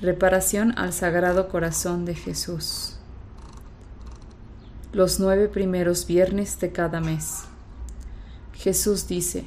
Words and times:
Reparación 0.00 0.74
al 0.78 0.92
Sagrado 0.92 1.48
Corazón 1.48 2.04
de 2.04 2.14
Jesús. 2.14 2.94
Los 4.92 5.18
nueve 5.18 5.48
primeros 5.48 6.06
viernes 6.06 6.60
de 6.60 6.70
cada 6.70 7.00
mes. 7.00 7.40
Jesús 8.54 9.08
dice, 9.08 9.42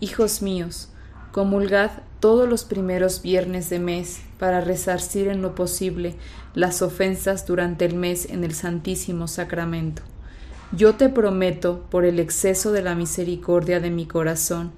Hijos 0.00 0.40
míos, 0.40 0.88
comulgad 1.32 1.90
todos 2.18 2.48
los 2.48 2.64
primeros 2.64 3.20
viernes 3.20 3.68
de 3.68 3.78
mes 3.78 4.22
para 4.38 4.62
resarcir 4.62 5.28
en 5.28 5.42
lo 5.42 5.54
posible 5.54 6.14
las 6.54 6.80
ofensas 6.80 7.46
durante 7.46 7.84
el 7.84 7.94
mes 7.94 8.30
en 8.30 8.42
el 8.42 8.54
Santísimo 8.54 9.28
Sacramento. 9.28 10.00
Yo 10.72 10.94
te 10.94 11.10
prometo, 11.10 11.84
por 11.90 12.06
el 12.06 12.20
exceso 12.20 12.72
de 12.72 12.80
la 12.80 12.94
misericordia 12.94 13.80
de 13.80 13.90
mi 13.90 14.06
corazón, 14.06 14.72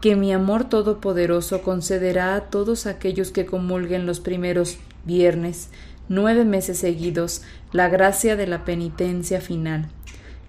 que 0.00 0.16
mi 0.16 0.32
amor 0.32 0.64
todopoderoso 0.64 1.62
concederá 1.62 2.34
a 2.34 2.42
todos 2.42 2.86
aquellos 2.86 3.30
que 3.30 3.46
comulguen 3.46 4.06
los 4.06 4.20
primeros 4.20 4.78
viernes, 5.04 5.70
nueve 6.08 6.44
meses 6.44 6.78
seguidos, 6.78 7.42
la 7.72 7.88
gracia 7.88 8.36
de 8.36 8.46
la 8.46 8.64
penitencia 8.64 9.40
final, 9.40 9.88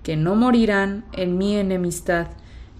que 0.03 0.16
no 0.16 0.36
morirán 0.36 1.05
en 1.13 1.38
mi 1.38 1.55
enemistad, 1.55 2.27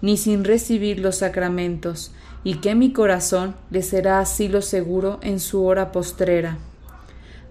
ni 0.00 0.16
sin 0.16 0.44
recibir 0.44 1.00
los 1.00 1.16
sacramentos, 1.16 2.12
y 2.44 2.56
que 2.56 2.74
mi 2.74 2.92
corazón 2.92 3.56
les 3.70 3.88
será 3.88 4.20
asilo 4.20 4.62
seguro 4.62 5.18
en 5.22 5.40
su 5.40 5.64
hora 5.64 5.90
postrera. 5.90 6.58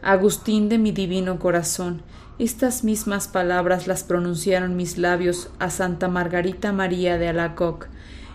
Agustín 0.01 0.69
de 0.69 0.77
mi 0.77 0.91
divino 0.91 1.39
corazón, 1.39 2.01
estas 2.39 2.83
mismas 2.83 3.27
palabras 3.27 3.87
las 3.87 4.03
pronunciaron 4.03 4.75
mis 4.75 4.97
labios 4.97 5.49
a 5.59 5.69
Santa 5.69 6.07
Margarita 6.07 6.71
María 6.71 7.17
de 7.17 7.27
Alacoc, 7.29 7.87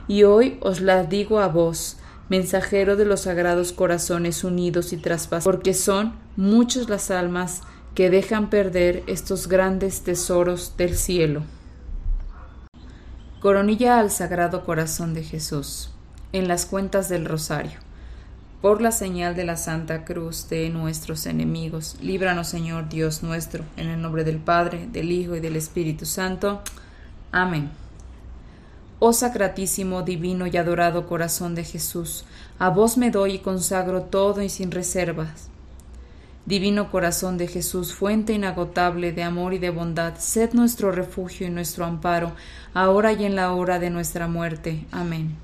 y 0.08 0.24
hoy 0.24 0.58
os 0.60 0.80
las 0.80 1.08
digo 1.08 1.40
a 1.40 1.48
vos, 1.48 1.98
mensajero 2.28 2.96
de 2.96 3.04
los 3.04 3.22
sagrados 3.22 3.72
corazones 3.72 4.44
unidos 4.44 4.92
y 4.92 4.96
traspasados, 4.96 5.44
porque 5.44 5.74
son 5.74 6.14
muchas 6.36 6.88
las 6.88 7.10
almas 7.10 7.62
que 7.94 8.10
dejan 8.10 8.48
perder 8.48 9.02
estos 9.06 9.48
grandes 9.48 10.02
tesoros 10.02 10.76
del 10.76 10.96
cielo. 10.96 11.42
Coronilla 13.40 13.98
al 13.98 14.10
Sagrado 14.10 14.64
Corazón 14.64 15.14
de 15.14 15.24
Jesús, 15.24 15.90
en 16.32 16.48
las 16.48 16.64
cuentas 16.64 17.08
del 17.08 17.24
Rosario. 17.24 17.80
Por 18.62 18.80
la 18.80 18.92
señal 18.92 19.34
de 19.34 19.44
la 19.44 19.56
Santa 19.56 20.04
Cruz 20.04 20.48
de 20.48 20.70
nuestros 20.70 21.26
enemigos, 21.26 21.96
líbranos 22.00 22.46
Señor 22.46 22.88
Dios 22.88 23.24
nuestro, 23.24 23.64
en 23.76 23.88
el 23.88 24.00
nombre 24.00 24.22
del 24.22 24.38
Padre, 24.38 24.88
del 24.92 25.10
Hijo 25.10 25.34
y 25.34 25.40
del 25.40 25.56
Espíritu 25.56 26.06
Santo. 26.06 26.62
Amén. 27.32 27.70
Oh 29.04 29.12
sacratísimo, 29.12 30.02
divino 30.02 30.46
y 30.46 30.56
adorado 30.56 31.08
corazón 31.08 31.56
de 31.56 31.64
Jesús, 31.64 32.24
a 32.60 32.70
vos 32.70 32.96
me 32.96 33.10
doy 33.10 33.32
y 33.32 33.38
consagro 33.40 34.02
todo 34.02 34.42
y 34.42 34.48
sin 34.48 34.70
reservas. 34.70 35.48
Divino 36.46 36.88
corazón 36.88 37.36
de 37.36 37.48
Jesús, 37.48 37.94
fuente 37.94 38.32
inagotable 38.32 39.10
de 39.10 39.24
amor 39.24 39.54
y 39.54 39.58
de 39.58 39.70
bondad, 39.70 40.18
sed 40.18 40.52
nuestro 40.52 40.92
refugio 40.92 41.48
y 41.48 41.50
nuestro 41.50 41.84
amparo, 41.84 42.30
ahora 42.74 43.12
y 43.12 43.24
en 43.24 43.34
la 43.34 43.52
hora 43.54 43.80
de 43.80 43.90
nuestra 43.90 44.28
muerte. 44.28 44.86
Amén. 44.92 45.34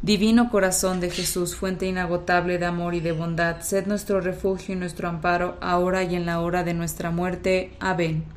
Divino 0.00 0.48
corazón 0.50 1.00
de 1.00 1.10
Jesús, 1.10 1.54
fuente 1.54 1.84
inagotable 1.84 2.56
de 2.56 2.64
amor 2.64 2.94
y 2.94 3.00
de 3.00 3.12
bondad, 3.12 3.60
sed 3.60 3.86
nuestro 3.86 4.22
refugio 4.22 4.74
y 4.74 4.78
nuestro 4.78 5.06
amparo, 5.10 5.58
ahora 5.60 6.02
y 6.02 6.14
en 6.14 6.24
la 6.24 6.40
hora 6.40 6.64
de 6.64 6.72
nuestra 6.72 7.10
muerte. 7.10 7.74
Amén. 7.78 8.35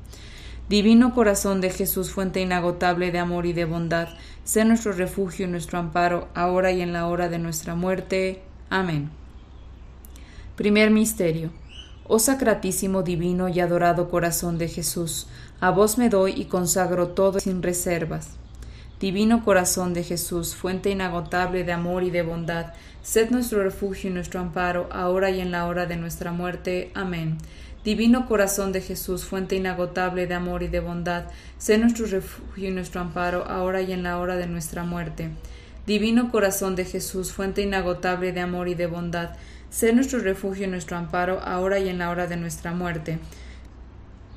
Divino 0.69 1.15
corazón 1.15 1.61
de 1.61 1.71
Jesús, 1.71 2.11
fuente 2.11 2.41
inagotable 2.41 3.11
de 3.11 3.17
amor 3.17 3.47
y 3.47 3.53
de 3.53 3.65
bondad, 3.65 4.07
sé 4.43 4.65
nuestro 4.65 4.91
refugio 4.91 5.47
y 5.47 5.49
nuestro 5.49 5.79
amparo, 5.79 6.27
ahora 6.35 6.71
y 6.71 6.81
en 6.81 6.93
la 6.93 7.07
hora 7.07 7.27
de 7.27 7.39
nuestra 7.39 7.73
muerte. 7.73 8.43
Amén. 8.69 9.09
Primer 10.55 10.91
Misterio. 10.91 11.49
Oh 12.07 12.19
sacratísimo, 12.19 13.01
divino 13.01 13.49
y 13.49 13.59
adorado 13.59 14.11
corazón 14.11 14.59
de 14.59 14.67
Jesús, 14.67 15.27
a 15.59 15.71
vos 15.71 15.97
me 15.97 16.09
doy 16.09 16.33
y 16.35 16.45
consagro 16.45 17.09
todo 17.09 17.39
sin 17.39 17.63
reservas. 17.63 18.37
Divino 18.99 19.43
corazón 19.43 19.95
de 19.95 20.03
Jesús, 20.03 20.55
fuente 20.55 20.91
inagotable 20.91 21.63
de 21.63 21.71
amor 21.71 22.03
y 22.03 22.11
de 22.11 22.21
bondad, 22.21 22.73
sed 23.01 23.31
nuestro 23.31 23.63
refugio 23.63 24.09
y 24.11 24.13
nuestro 24.13 24.39
amparo, 24.39 24.87
ahora 24.91 25.31
y 25.31 25.39
en 25.39 25.51
la 25.51 25.65
hora 25.65 25.87
de 25.87 25.95
nuestra 25.95 26.31
muerte. 26.31 26.91
Amén. 26.93 27.37
Divino 27.89 28.27
corazón 28.27 28.71
de 28.71 28.81
Jesús, 28.81 29.25
fuente 29.25 29.55
inagotable 29.55 30.27
de 30.27 30.35
amor 30.35 30.61
y 30.61 30.67
de 30.67 30.79
bondad, 30.79 31.23
sé 31.57 31.79
nuestro 31.79 32.05
refugio 32.05 32.69
y 32.69 32.71
nuestro 32.71 33.01
amparo, 33.01 33.47
ahora 33.47 33.81
y 33.81 33.93
en 33.93 34.03
la 34.03 34.19
hora 34.19 34.35
de 34.35 34.45
nuestra 34.45 34.83
muerte. 34.83 35.31
Divino 35.87 36.29
corazón 36.29 36.75
de 36.75 36.85
Jesús, 36.85 37.33
fuente 37.33 37.63
inagotable 37.63 38.31
de 38.31 38.41
amor 38.41 38.67
y 38.67 38.75
de 38.75 38.85
bondad, 38.85 39.31
sé 39.71 39.91
nuestro 39.91 40.19
refugio 40.19 40.65
y 40.65 40.69
nuestro 40.69 40.97
amparo, 40.97 41.39
ahora 41.41 41.79
y 41.79 41.89
en 41.89 41.97
la 41.97 42.11
hora 42.11 42.27
de 42.27 42.37
nuestra 42.37 42.73
muerte. 42.73 43.17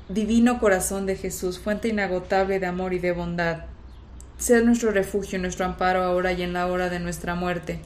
Divino 0.09 0.57
corazón 0.57 1.05
de 1.05 1.15
Jesús, 1.15 1.59
fuente 1.59 1.89
inagotable 1.89 2.59
de 2.59 2.65
amor 2.65 2.95
y 2.95 2.97
de 2.97 3.11
bondad, 3.11 3.65
sé 4.39 4.63
nuestro 4.63 4.89
refugio 4.89 5.37
y 5.37 5.41
nuestro 5.43 5.67
amparo, 5.67 6.01
ahora 6.01 6.33
y 6.33 6.41
en 6.41 6.53
la 6.53 6.65
hora 6.65 6.89
de 6.89 6.99
nuestra 6.99 7.35
muerte. 7.35 7.81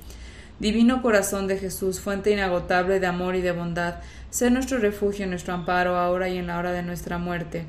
Divino 0.59 1.01
corazón 1.01 1.47
de 1.47 1.57
Jesús, 1.57 1.99
fuente 1.99 2.31
inagotable 2.31 2.99
de 2.99 3.07
amor 3.07 3.35
y 3.35 3.41
de 3.41 3.51
bondad, 3.51 3.95
Sé 4.29 4.51
nuestro 4.51 4.77
refugio 4.77 5.25
y 5.25 5.29
nuestro 5.29 5.53
amparo 5.53 5.97
ahora 5.97 6.27
y 6.27 6.37
en 6.37 6.47
la 6.47 6.57
hora 6.57 6.73
de 6.73 6.83
nuestra 6.83 7.17
muerte. 7.17 7.65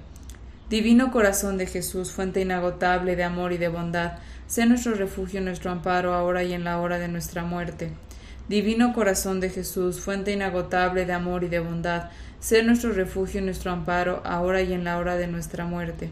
Divino 0.69 1.13
corazón 1.13 1.57
de 1.57 1.67
Jesús, 1.67 2.13
fuente 2.13 2.41
inagotable 2.41 3.15
de 3.15 3.23
amor 3.23 3.53
y 3.53 3.59
de 3.59 3.69
bondad, 3.69 4.19
sé 4.49 4.67
nuestro 4.67 4.95
refugio 4.95 5.41
y 5.41 5.45
nuestro 5.45 5.71
amparo 5.71 6.15
ahora 6.15 6.43
y 6.43 6.53
en 6.53 6.65
la 6.65 6.81
hora 6.81 6.99
de 6.99 7.09
nuestra 7.09 7.45
muerte. 7.45 7.91
Divino 8.49 8.93
corazón 8.93 9.41
de 9.41 9.51
Jesús, 9.51 10.01
fuente 10.01 10.33
inagotable 10.33 11.07
de 11.07 11.13
amor 11.13 11.45
y 11.45 11.49
de 11.49 11.61
bondad, 11.61 12.11
sé 12.41 12.63
nuestro 12.65 12.93
refugio 12.93 13.41
y 13.41 13.45
nuestro 13.45 13.71
amparo 13.71 14.21
ahora 14.25 14.61
y 14.63 14.73
en 14.73 14.85
la 14.85 14.99
hora 14.99 15.17
de 15.17 15.29
nuestra 15.29 15.65
muerte. 15.65 16.11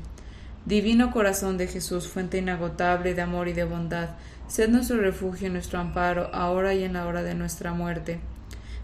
Divino 0.64 1.10
corazón 1.10 1.58
de 1.58 1.66
Jesús, 1.66 2.08
fuente 2.08 2.38
inagotable 2.38 3.14
de 3.14 3.22
amor 3.22 3.48
y 3.48 3.52
de 3.52 3.64
bondad, 3.64 4.10
sé 4.48 4.68
nuestro 4.68 4.98
refugio 4.98 5.48
y 5.48 5.50
nuestro 5.50 5.78
amparo 5.78 6.30
ahora 6.32 6.74
y 6.74 6.84
en 6.84 6.92
la 6.92 7.06
hora 7.06 7.22
de 7.22 7.34
nuestra 7.34 7.72
muerte. 7.72 8.20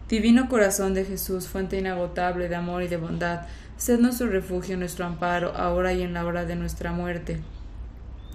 Divino 0.08 0.48
corazón 0.48 0.94
de 0.94 1.04
Jesús, 1.04 1.48
fuente 1.48 1.78
inagotable 1.78 2.48
de 2.48 2.56
amor 2.56 2.82
y 2.82 2.88
de 2.88 2.96
bondad, 2.96 3.46
sed 3.76 3.98
nuestro 3.98 4.28
refugio, 4.28 4.76
nuestro 4.76 5.06
amparo, 5.06 5.56
ahora 5.56 5.92
y 5.92 6.02
en 6.02 6.12
la 6.12 6.24
hora 6.26 6.44
de 6.44 6.54
nuestra 6.54 6.92
muerte. 6.92 7.40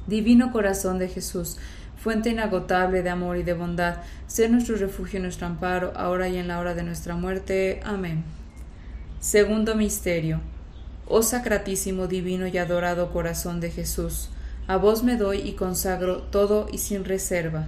Divino 0.08 0.52
corazón 0.52 0.98
de 0.98 1.08
Jesús, 1.08 1.58
fuente 1.98 2.30
inagotable 2.30 3.04
de 3.04 3.10
amor 3.10 3.38
y 3.38 3.44
de 3.44 3.54
bondad, 3.54 3.98
sed 4.28 4.50
nuestro 4.50 4.76
refugio, 4.76 5.20
nuestro 5.20 5.48
amparo, 5.48 5.94
ahora 5.96 6.30
y 6.30 6.38
en 6.38 6.48
la 6.48 6.60
hora 6.60 6.74
de 6.74 6.84
nuestra 6.84 7.16
muerte. 7.16 7.82
Amén. 7.84 8.24
Segundo 9.20 9.76
Misterio. 9.76 10.42
Oh 11.08 11.22
sacratísimo, 11.22 12.08
divino 12.08 12.48
y 12.48 12.58
adorado 12.58 13.12
corazón 13.12 13.60
de 13.60 13.72
Jesús, 13.72 14.30
a 14.68 14.76
vos 14.76 15.04
me 15.04 15.16
doy 15.16 15.38
y 15.40 15.54
consagro 15.54 16.24
todo 16.24 16.68
y 16.72 16.80
sin 16.80 17.06
reserva. 17.06 17.68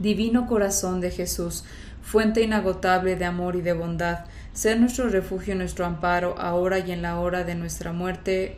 Divino 0.00 0.48
corazón 0.48 1.00
de 1.00 1.12
Jesús, 1.12 1.64
fuente 2.02 2.42
inagotable 2.42 3.14
de 3.14 3.24
amor 3.24 3.54
y 3.54 3.60
de 3.60 3.72
bondad, 3.72 4.24
sé 4.52 4.74
nuestro 4.74 5.08
refugio 5.08 5.54
y 5.54 5.58
nuestro 5.58 5.86
amparo, 5.86 6.34
ahora 6.38 6.80
y 6.80 6.90
en 6.90 7.02
la 7.02 7.20
hora 7.20 7.44
de 7.44 7.54
nuestra 7.54 7.92
muerte. 7.92 8.56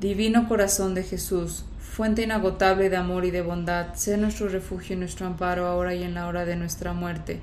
Divino 0.00 0.48
corazón 0.48 0.94
de 0.94 1.02
Jesús, 1.02 1.66
fuente 1.78 2.22
inagotable 2.22 2.88
de 2.88 2.96
amor 2.96 3.26
y 3.26 3.30
de 3.30 3.42
bondad, 3.42 3.94
sé 3.94 4.16
nuestro 4.16 4.48
refugio 4.48 4.96
y 4.96 4.98
nuestro 4.98 5.26
amparo, 5.26 5.66
ahora 5.66 5.94
y 5.94 6.02
en 6.02 6.14
la 6.14 6.26
hora 6.28 6.46
de 6.46 6.56
nuestra 6.56 6.94
muerte. 6.94 7.40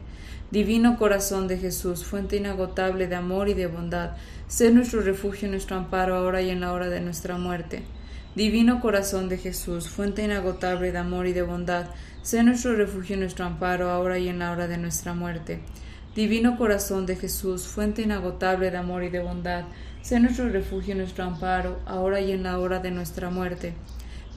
Divino 0.49 0.97
corazón 0.97 1.47
de 1.47 1.57
Jesús, 1.59 2.03
fuente 2.03 2.37
inagotable 2.37 3.07
de 3.07 3.15
amor 3.15 3.49
y 3.49 3.53
de 3.53 3.67
bondad, 3.67 4.11
sé 4.47 4.71
nuestro 4.71 5.01
refugio 5.01 5.47
y 5.47 5.51
nuestro 5.51 5.77
amparo, 5.77 6.15
ahora 6.15 6.41
y 6.41 6.49
en 6.49 6.61
la 6.61 6.73
hora 6.73 6.89
de 6.89 7.01
nuestra 7.01 7.37
muerte. 7.37 7.83
Divino 8.35 8.79
corazón 8.79 9.27
de 9.27 9.37
Jesús, 9.37 9.89
fuente 9.89 10.23
inagotable 10.23 10.91
de 10.91 10.97
amor 10.97 11.27
y 11.27 11.33
de 11.33 11.41
bondad, 11.41 11.87
Sé 12.21 12.43
nuestro 12.43 12.75
refugio 12.75 13.15
y 13.15 13.19
nuestro 13.19 13.45
amparo, 13.45 13.89
ahora 13.89 14.19
y 14.19 14.29
en 14.29 14.37
la 14.37 14.51
hora 14.51 14.67
de 14.67 14.77
nuestra 14.77 15.15
muerte. 15.15 15.59
Divino 16.15 16.55
corazón 16.55 17.07
de 17.07 17.15
Jesús, 17.15 17.65
fuente 17.65 18.03
inagotable 18.03 18.69
de 18.69 18.77
amor 18.77 19.03
y 19.03 19.09
de 19.09 19.23
bondad, 19.23 19.63
sé 20.03 20.19
nuestro 20.19 20.47
refugio 20.49 20.93
y 20.93 20.97
nuestro 20.97 21.23
amparo, 21.23 21.79
ahora 21.87 22.21
y 22.21 22.31
en 22.31 22.43
la 22.43 22.59
hora 22.59 22.77
de 22.77 22.91
nuestra 22.91 23.31
muerte. 23.31 23.73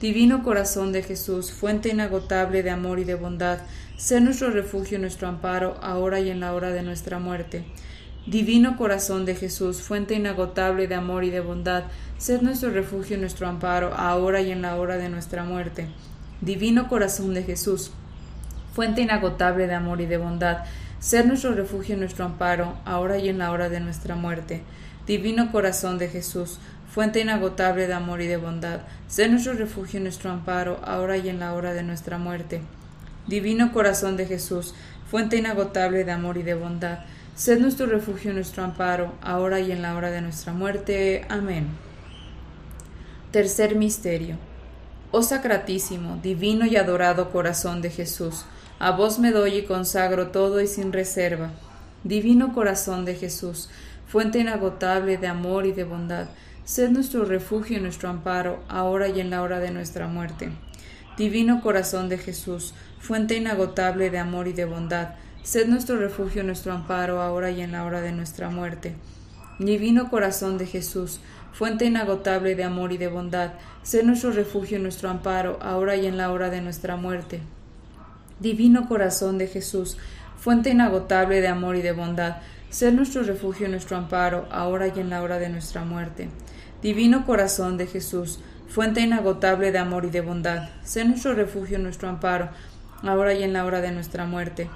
Divino 0.01 0.43
corazón 0.43 0.91
de 0.91 1.03
Jesús, 1.03 1.51
fuente 1.51 1.89
inagotable 1.89 2.63
de 2.63 2.71
amor 2.71 2.97
y 2.97 3.03
de 3.03 3.13
bondad, 3.13 3.59
sé 3.97 4.19
nuestro 4.19 4.49
refugio 4.49 4.97
y 4.97 5.01
nuestro 5.01 5.27
amparo, 5.27 5.77
ahora 5.83 6.19
y 6.19 6.31
en 6.31 6.39
la 6.39 6.53
hora 6.53 6.71
de 6.71 6.81
nuestra 6.81 7.19
muerte. 7.19 7.65
Divino 8.27 8.75
corazón 8.75 9.23
de 9.25 9.35
Jesús, 9.35 9.83
fuente 9.83 10.15
inagotable 10.15 10.87
de 10.87 10.95
amor 10.95 11.23
y 11.23 11.29
de 11.29 11.41
bondad, 11.41 11.83
sed 12.17 12.41
nuestro 12.41 12.71
refugio 12.71 13.17
y 13.17 13.19
nuestro 13.19 13.47
amparo, 13.47 13.93
ahora 13.93 14.41
y 14.41 14.51
en 14.51 14.63
la 14.63 14.77
hora 14.77 14.97
de 14.97 15.09
nuestra 15.09 15.43
muerte. 15.43 15.85
Divino 16.41 16.87
corazón 16.87 17.35
de 17.35 17.43
Jesús, 17.43 17.91
fuente 18.73 19.03
inagotable 19.03 19.67
de 19.67 19.75
amor 19.75 20.01
y 20.01 20.07
de 20.07 20.17
bondad, 20.17 20.63
sed 20.99 21.25
nuestro 21.25 21.51
refugio 21.51 21.95
y 21.95 21.99
nuestro 21.99 22.25
amparo, 22.25 22.79
ahora 22.83 23.19
y 23.19 23.29
en 23.29 23.37
la 23.37 23.51
hora 23.51 23.69
de 23.69 23.79
nuestra 23.79 24.15
muerte. 24.15 24.63
Divino 25.05 25.51
corazón 25.51 25.99
de 25.99 26.07
Jesús, 26.07 26.59
fuente 26.91 27.19
inagotable 27.19 27.85
de 27.85 27.93
amor 27.93 28.21
y 28.21 28.27
de 28.27 28.37
bondad, 28.37 28.79
sé 29.07 29.29
nuestro 29.29 29.53
refugio 29.53 29.99
y 29.99 30.03
nuestro 30.03 30.31
amparo, 30.31 30.79
ahora 30.83 31.15
y 31.17 31.29
en 31.29 31.39
la 31.39 31.53
hora 31.53 31.73
de 31.73 31.83
nuestra 31.83 32.17
muerte. 32.17 32.61
Divino 33.27 33.71
corazón 33.71 34.17
de 34.17 34.25
Jesús, 34.25 34.73
fuente 35.11 35.37
inagotable 35.37 36.05
de 36.05 36.11
amor 36.11 36.37
y 36.37 36.43
de 36.43 36.55
bondad, 36.55 37.01
sed 37.35 37.59
nuestro 37.59 37.85
refugio 37.85 38.31
y 38.31 38.33
nuestro 38.33 38.63
amparo, 38.63 39.13
ahora 39.21 39.59
y 39.59 39.71
en 39.71 39.81
la 39.81 39.95
hora 39.95 40.09
de 40.09 40.21
nuestra 40.21 40.53
muerte. 40.53 41.25
Amén. 41.29 41.67
Tercer 43.31 43.75
misterio. 43.75 44.37
Oh 45.11 45.21
sacratísimo, 45.21 46.17
divino 46.23 46.65
y 46.65 46.77
adorado 46.77 47.31
corazón 47.31 47.81
de 47.81 47.89
Jesús, 47.89 48.45
a 48.79 48.91
vos 48.91 49.19
me 49.19 49.31
doy 49.31 49.55
y 49.57 49.63
consagro 49.63 50.27
todo 50.27 50.61
y 50.61 50.67
sin 50.67 50.91
reserva. 50.91 51.51
Divino 52.03 52.53
corazón 52.53 53.05
de 53.05 53.15
Jesús, 53.15 53.69
fuente 54.07 54.39
inagotable 54.39 55.17
de 55.17 55.27
amor 55.27 55.65
y 55.65 55.71
de 55.71 55.83
bondad, 55.83 56.27
Sed 56.65 56.89
nuestro 56.89 57.25
refugio 57.25 57.77
y 57.77 57.81
nuestro 57.81 58.09
amparo, 58.09 58.63
ahora 58.67 59.07
y 59.07 59.19
en 59.19 59.29
la 59.29 59.43
hora 59.43 59.59
de 59.59 59.69
nuestra 59.69 60.07
muerte. 60.07 60.49
Divino 61.15 61.61
corazón 61.61 62.09
de 62.09 62.17
Jesús, 62.17 62.73
fuente 62.99 63.35
inagotable 63.35 64.09
de 64.09 64.17
amor 64.17 64.47
y 64.47 64.53
de 64.53 64.65
bondad, 64.65 65.09
sed 65.45 65.67
nuestro 65.67 65.97
refugio 65.97 66.43
nuestro 66.43 66.73
amparo, 66.73 67.21
ahora 67.21 67.51
y 67.51 67.61
en 67.61 67.71
la 67.71 67.85
hora 67.85 68.01
de 68.01 68.11
nuestra 68.11 68.49
muerte. 68.49 68.95
Divino 69.59 70.09
corazón 70.09 70.57
de 70.57 70.65
Jesús, 70.65 71.19
fuente 71.53 71.85
inagotable 71.85 72.55
de 72.55 72.63
amor 72.63 72.91
y 72.91 72.97
de 72.97 73.09
bondad, 73.09 73.51
sed 73.83 74.03
nuestro 74.05 74.31
refugio 74.31 74.79
nuestro 74.79 75.07
amparo, 75.07 75.59
ahora 75.61 75.95
y 75.97 76.07
en 76.07 76.17
la 76.17 76.31
hora 76.31 76.49
de 76.49 76.61
nuestra 76.61 76.95
muerte. 76.95 77.41
Divino 78.39 78.87
corazón 78.89 79.37
de 79.37 79.45
Jesús, 79.45 79.97
fuente 80.35 80.71
inagotable 80.71 81.41
de 81.41 81.47
amor 81.47 81.75
y 81.75 81.83
de 81.83 81.91
bondad, 81.91 82.37
sed 82.71 82.93
nuestro 82.93 83.21
refugio 83.21 83.69
nuestro 83.69 83.97
amparo, 83.97 84.47
ahora 84.49 84.87
y 84.87 84.99
en 84.99 85.11
la 85.11 85.21
hora 85.21 85.37
de 85.37 85.49
nuestra 85.49 85.85
muerte. 85.85 86.27
Divino 86.81 87.23
corazón 87.27 87.77
de 87.77 87.85
Jesús, 87.85 88.39
fuente 88.67 89.01
inagotable 89.01 89.71
de 89.71 89.77
amor 89.77 90.05
y 90.05 90.09
de 90.09 90.21
bondad, 90.21 90.69
sé 90.81 91.05
nuestro 91.05 91.35
refugio 91.35 91.77
nuestro 91.77 92.09
amparo, 92.09 92.49
ahora 93.03 93.35
y 93.35 93.43
en 93.43 93.53
la 93.53 93.63
hora 93.63 93.81
de 93.81 93.91
nuestra 93.91 94.25
muerte. 94.25 94.67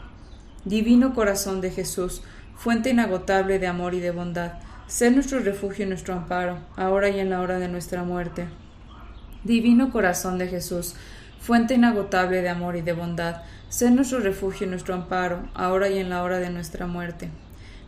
Divino 0.65 1.13
corazón 1.13 1.61
de 1.61 1.71
Jesús, 1.71 2.21
fuente 2.55 2.89
inagotable 2.89 3.59
de 3.59 3.67
amor 3.67 3.93
y 3.93 3.99
de 3.99 4.11
bondad, 4.11 4.53
sé 4.87 5.11
nuestro 5.11 5.39
refugio 5.39 5.85
y 5.85 5.87
nuestro 5.89 6.13
amparo, 6.13 6.59
ahora 6.75 7.09
y 7.09 7.19
en 7.19 7.29
la 7.29 7.41
hora 7.41 7.59
de 7.59 7.67
nuestra 7.67 8.03
muerte. 8.03 8.47
Divino 9.43 9.91
corazón 9.91 10.37
de 10.37 10.47
Jesús, 10.47 10.95
fuente 11.39 11.75
inagotable 11.75 12.41
de 12.41 12.49
amor 12.49 12.75
y 12.75 12.81
de 12.81 12.93
bondad, 12.93 13.43
sé 13.69 13.89
nuestro 13.91 14.19
refugio 14.19 14.67
y 14.67 14.69
nuestro 14.69 14.95
amparo, 14.95 15.47
ahora 15.53 15.89
y 15.89 15.99
en 15.99 16.09
la 16.09 16.23
hora 16.23 16.39
de 16.39 16.49
nuestra 16.49 16.87
muerte. 16.87 17.29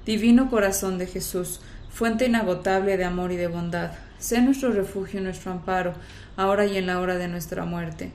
Divino 0.05 0.49
corazón 0.49 0.97
de 0.97 1.07
Jesús, 1.07 1.61
fuente 1.89 2.25
inagotable 2.25 2.95
de 2.95 3.03
amor 3.03 3.31
y 3.31 3.37
de 3.37 3.47
bondad, 3.47 3.91
Sé 4.21 4.39
nuestro 4.39 4.69
refugio 4.69 5.19
y 5.19 5.23
nuestro 5.23 5.51
amparo, 5.51 5.93
ahora 6.37 6.67
y 6.67 6.77
en 6.77 6.85
la 6.85 6.99
hora 6.99 7.17
de 7.17 7.27
nuestra 7.27 7.65
muerte. 7.65 8.11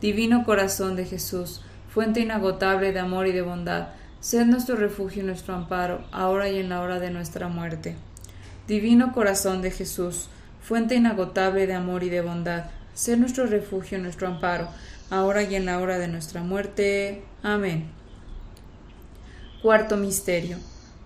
Divino 0.00 0.42
corazón 0.42 0.96
de 0.96 1.04
Jesús, 1.04 1.60
fuente 1.90 2.20
inagotable 2.20 2.92
de 2.92 2.98
amor 2.98 3.26
y 3.26 3.32
de 3.32 3.42
bondad, 3.42 3.88
sé 4.20 4.44
nuestro 4.44 4.76
refugio 4.76 5.22
y 5.22 5.26
nuestro 5.26 5.54
amparo, 5.54 6.04
ahora 6.12 6.48
y 6.48 6.58
en 6.58 6.68
la 6.68 6.80
hora 6.82 7.00
de 7.00 7.10
nuestra 7.10 7.48
muerte. 7.48 7.96
Divino 8.68 9.12
corazón 9.12 9.62
de 9.62 9.70
Jesús, 9.70 10.28
fuente 10.62 10.94
inagotable 10.94 11.66
de 11.66 11.74
amor 11.74 12.04
y 12.04 12.10
de 12.10 12.20
bondad, 12.20 12.66
sé 12.94 13.16
nuestro 13.16 13.46
refugio 13.46 13.98
y 13.98 14.02
nuestro 14.02 14.28
amparo, 14.28 14.68
ahora 15.10 15.42
y 15.42 15.54
en 15.54 15.66
la 15.66 15.78
hora 15.78 15.98
de 15.98 16.08
nuestra 16.08 16.42
muerte. 16.42 17.22
Amén. 17.42 17.90
Cuarto 19.62 19.96
Misterio 19.96 20.58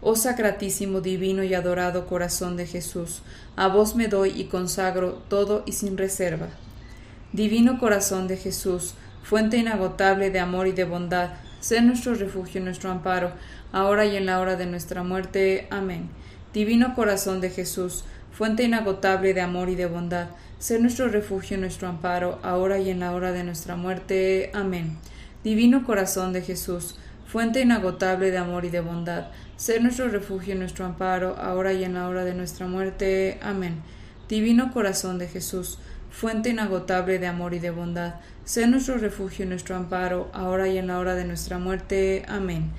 Oh 0.06 0.16
sacratísimo, 0.16 1.00
divino 1.00 1.44
y 1.44 1.54
adorado 1.54 2.06
corazón 2.06 2.58
de 2.58 2.66
Jesús, 2.66 3.22
a 3.56 3.68
vos 3.68 3.96
me 3.96 4.06
doy 4.06 4.38
y 4.38 4.44
consagro 4.44 5.22
todo 5.30 5.62
y 5.64 5.72
sin 5.72 5.96
reserva. 5.96 6.48
Divino 7.32 7.80
corazón 7.80 8.28
de 8.28 8.36
Jesús, 8.36 8.92
fuente 9.22 9.56
inagotable 9.56 10.28
de 10.30 10.40
amor 10.40 10.66
y 10.66 10.72
de 10.72 10.84
bondad, 10.84 11.30
sé 11.64 11.80
nuestro 11.80 12.12
refugio 12.12 12.60
y 12.60 12.64
nuestro 12.64 12.90
amparo, 12.90 13.32
ahora 13.72 14.04
y 14.04 14.18
en 14.18 14.26
la 14.26 14.38
hora 14.38 14.54
de 14.54 14.66
nuestra 14.66 15.02
muerte. 15.02 15.66
Amén. 15.70 16.10
Divino 16.52 16.94
corazón 16.94 17.40
de 17.40 17.48
Jesús, 17.48 18.04
fuente 18.32 18.64
inagotable 18.64 19.32
de 19.32 19.40
amor 19.40 19.70
y 19.70 19.74
de 19.74 19.86
bondad, 19.86 20.28
sé 20.58 20.78
nuestro 20.78 21.08
refugio 21.08 21.56
y 21.56 21.60
nuestro 21.60 21.88
amparo, 21.88 22.38
ahora 22.42 22.78
y 22.80 22.90
en 22.90 23.00
la 23.00 23.12
hora 23.12 23.32
de 23.32 23.44
nuestra 23.44 23.76
muerte. 23.76 24.50
Amén. 24.52 24.98
Divino 25.42 25.86
corazón 25.86 26.34
de 26.34 26.42
Jesús, 26.42 26.96
fuente 27.26 27.62
inagotable 27.62 28.30
de 28.30 28.36
amor 28.36 28.66
y 28.66 28.68
de 28.68 28.82
bondad, 28.82 29.28
ser 29.56 29.82
nuestro 29.82 30.08
refugio 30.08 30.54
y 30.54 30.58
nuestro 30.58 30.84
amparo, 30.84 31.34
ahora 31.38 31.72
y 31.72 31.82
en 31.82 31.94
la 31.94 32.06
hora 32.08 32.26
de 32.26 32.34
nuestra 32.34 32.66
muerte. 32.66 33.38
Amén. 33.42 33.76
Divino 34.28 34.70
corazón 34.70 35.16
de 35.16 35.28
Jesús, 35.28 35.78
fuente 36.14 36.50
inagotable 36.50 37.18
de 37.18 37.26
amor 37.26 37.54
y 37.54 37.58
de 37.58 37.70
bondad, 37.70 38.14
sé 38.44 38.68
nuestro 38.68 38.98
refugio 38.98 39.44
y 39.44 39.48
nuestro 39.48 39.74
amparo, 39.74 40.30
ahora 40.32 40.68
y 40.68 40.78
en 40.78 40.86
la 40.86 41.00
hora 41.00 41.16
de 41.16 41.24
nuestra 41.24 41.58
muerte. 41.58 42.24
Amén. 42.28 42.70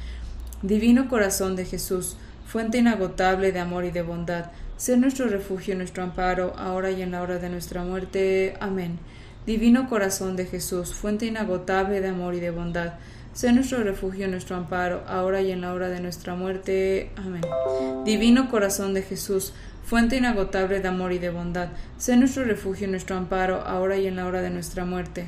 Divino 0.61 1.09
corazón 1.09 1.57
de 1.57 1.65
Jesús, 1.65 2.15
fuente 2.47 2.77
inagotable 2.77 3.51
de 3.51 3.59
amor 3.59 3.83
y 3.83 3.91
de 3.91 4.03
bondad, 4.03 4.51
sé 4.77 4.95
nuestro 4.95 5.27
refugio 5.27 5.73
y 5.73 5.77
nuestro 5.77 6.01
amparo, 6.01 6.53
ahora 6.57 6.91
y 6.91 7.01
en 7.01 7.11
la 7.11 7.21
hora 7.21 7.37
de 7.37 7.49
nuestra 7.49 7.83
muerte. 7.83 8.55
Amén. 8.61 8.99
Divino 9.45 9.89
corazón 9.89 10.37
de 10.37 10.45
Jesús, 10.45 10.93
fuente 10.93 11.25
inagotable 11.25 11.99
de 11.99 12.07
amor 12.07 12.35
y 12.35 12.39
de 12.39 12.51
bondad, 12.51 12.93
Sé 13.35 13.51
nuestro 13.51 13.83
refugio, 13.83 14.29
nuestro 14.29 14.55
amparo, 14.55 15.03
ahora 15.09 15.41
y 15.41 15.51
en 15.51 15.59
la 15.59 15.73
hora 15.73 15.89
de 15.89 15.99
nuestra 15.99 16.35
muerte. 16.35 17.11
Amén. 17.17 17.41
Divino 18.05 18.49
corazón 18.49 18.93
de 18.93 19.01
Jesús, 19.01 19.51
fuente 19.85 20.17
inagotable 20.17 20.79
de 20.81 20.87
amor 20.87 21.13
y 21.13 21.19
de 21.19 21.29
bondad, 21.29 21.69
sé 21.97 22.17
nuestro 22.17 22.43
refugio, 22.43 22.87
nuestro 22.87 23.15
amparo, 23.15 23.61
ahora 23.61 23.97
y 23.97 24.07
en 24.07 24.15
la 24.15 24.25
hora 24.25 24.41
de 24.41 24.49
nuestra 24.49 24.83
muerte. 24.83 25.27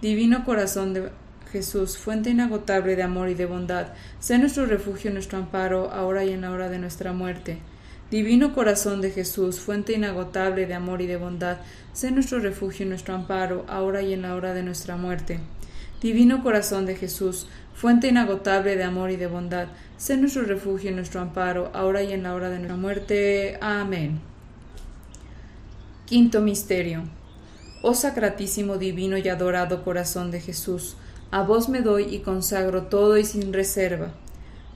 Divino 0.00 0.44
corazón 0.44 0.94
de 0.94 1.10
Jesús, 1.52 1.98
fuente 1.98 2.30
inagotable 2.30 2.96
de 2.96 3.02
amor 3.02 3.28
y 3.28 3.34
de 3.34 3.44
bondad, 3.44 3.88
sé 4.18 4.38
nuestro 4.38 4.64
refugio, 4.64 5.10
nuestro 5.10 5.38
amparo, 5.38 5.90
ahora 5.92 6.24
y 6.24 6.30
en 6.30 6.40
la 6.40 6.50
hora 6.50 6.70
de 6.70 6.78
nuestra 6.78 7.12
muerte. 7.12 7.58
Divino 8.10 8.54
corazón 8.54 9.02
de 9.02 9.10
Jesús, 9.10 9.60
fuente 9.60 9.92
inagotable 9.92 10.66
de 10.66 10.74
amor 10.74 11.02
y 11.02 11.06
de 11.06 11.18
bondad, 11.18 11.58
sé 11.92 12.10
nuestro 12.10 12.38
refugio, 12.38 12.86
nuestro 12.86 13.14
amparo, 13.14 13.66
ahora 13.68 14.00
y 14.00 14.14
en 14.14 14.22
la 14.22 14.34
hora 14.34 14.54
de 14.54 14.62
nuestra 14.62 14.96
muerte. 14.96 15.40
Divino 16.00 16.42
corazón 16.42 16.86
de 16.86 16.96
Jesús, 16.96 17.46
fuente 17.74 18.08
inagotable 18.08 18.76
de 18.76 18.84
amor 18.84 19.10
y 19.10 19.16
de 19.16 19.26
bondad, 19.26 19.68
sé 20.00 20.16
nuestro 20.16 20.44
refugio 20.44 20.90
y 20.90 20.94
nuestro 20.94 21.20
amparo, 21.20 21.70
ahora 21.74 22.02
y 22.02 22.14
en 22.14 22.22
la 22.22 22.34
hora 22.34 22.48
de 22.48 22.56
nuestra 22.56 22.78
muerte. 22.78 23.58
Amén. 23.60 24.18
Quinto 26.06 26.40
Misterio. 26.40 27.02
Oh 27.82 27.92
sacratísimo, 27.92 28.78
divino 28.78 29.18
y 29.18 29.28
adorado 29.28 29.84
corazón 29.84 30.30
de 30.30 30.40
Jesús, 30.40 30.96
a 31.30 31.42
vos 31.42 31.68
me 31.68 31.82
doy 31.82 32.14
y 32.14 32.20
consagro 32.20 32.84
todo 32.84 33.18
y 33.18 33.26
sin 33.26 33.52
reserva. 33.52 34.14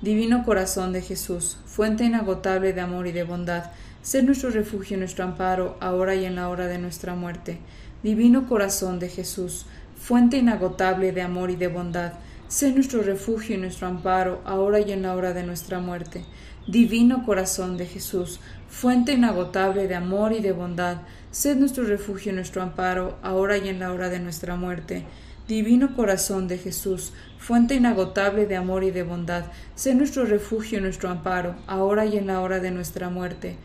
Divino 0.02 0.44
corazón 0.44 0.92
de 0.92 1.00
Jesús, 1.00 1.56
fuente 1.64 2.04
inagotable 2.04 2.74
de 2.74 2.82
amor 2.82 3.06
y 3.06 3.12
de 3.12 3.24
bondad, 3.24 3.70
sé 4.02 4.22
nuestro 4.22 4.50
refugio 4.50 4.98
y 4.98 5.00
nuestro 5.00 5.24
amparo, 5.24 5.78
ahora 5.80 6.14
y 6.14 6.26
en 6.26 6.36
la 6.36 6.50
hora 6.50 6.66
de 6.66 6.76
nuestra 6.76 7.14
muerte. 7.14 7.60
Divino 8.02 8.46
corazón 8.46 8.98
de 8.98 9.08
Jesús, 9.08 9.64
fuente 9.96 10.36
inagotable 10.36 11.12
de 11.12 11.22
amor 11.22 11.50
y 11.50 11.56
de 11.56 11.68
bondad, 11.68 12.12
sé 12.48 12.72
nuestro 12.72 13.02
refugio 13.02 13.56
y 13.56 13.58
nuestro 13.58 13.88
amparo, 13.88 14.40
ahora 14.44 14.80
y 14.80 14.92
en 14.92 15.02
la 15.02 15.14
hora 15.14 15.32
de 15.32 15.42
nuestra 15.42 15.80
muerte. 15.80 16.24
Divino 16.66 17.24
corazón 17.24 17.76
de 17.76 17.86
Jesús, 17.86 18.40
fuente 18.68 19.12
inagotable 19.12 19.88
de 19.88 19.94
amor 19.94 20.32
y 20.32 20.40
de 20.40 20.52
bondad, 20.52 20.98
sé 21.30 21.56
nuestro 21.56 21.84
refugio 21.84 22.32
y 22.32 22.34
nuestro 22.34 22.62
amparo, 22.62 23.18
ahora 23.22 23.58
y 23.58 23.68
en 23.68 23.80
la 23.80 23.92
hora 23.92 24.08
de 24.08 24.20
nuestra 24.20 24.56
muerte. 24.56 25.04
Divino 25.48 25.94
corazón 25.94 26.48
de 26.48 26.58
Jesús, 26.58 27.12
fuente 27.38 27.74
inagotable 27.74 28.46
de 28.46 28.56
amor 28.56 28.84
y 28.84 28.90
de 28.90 29.02
bondad, 29.02 29.44
sé 29.74 29.94
nuestro 29.94 30.24
refugio 30.24 30.78
y 30.78 30.82
nuestro 30.82 31.10
amparo, 31.10 31.56
ahora 31.66 32.06
y 32.06 32.16
en 32.16 32.26
la 32.26 32.40
hora 32.40 32.60
de 32.60 32.70
nuestra 32.70 33.10
muerte. 33.10 33.56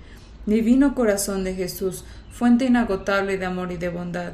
Divino 0.46 0.96
corazón 0.96 1.44
de 1.44 1.54
Jesús, 1.54 2.04
fuente 2.32 2.66
inagotable 2.66 3.38
de 3.38 3.46
amor 3.46 3.72
y 3.72 3.78
de 3.78 3.90
bondad, 3.90 4.34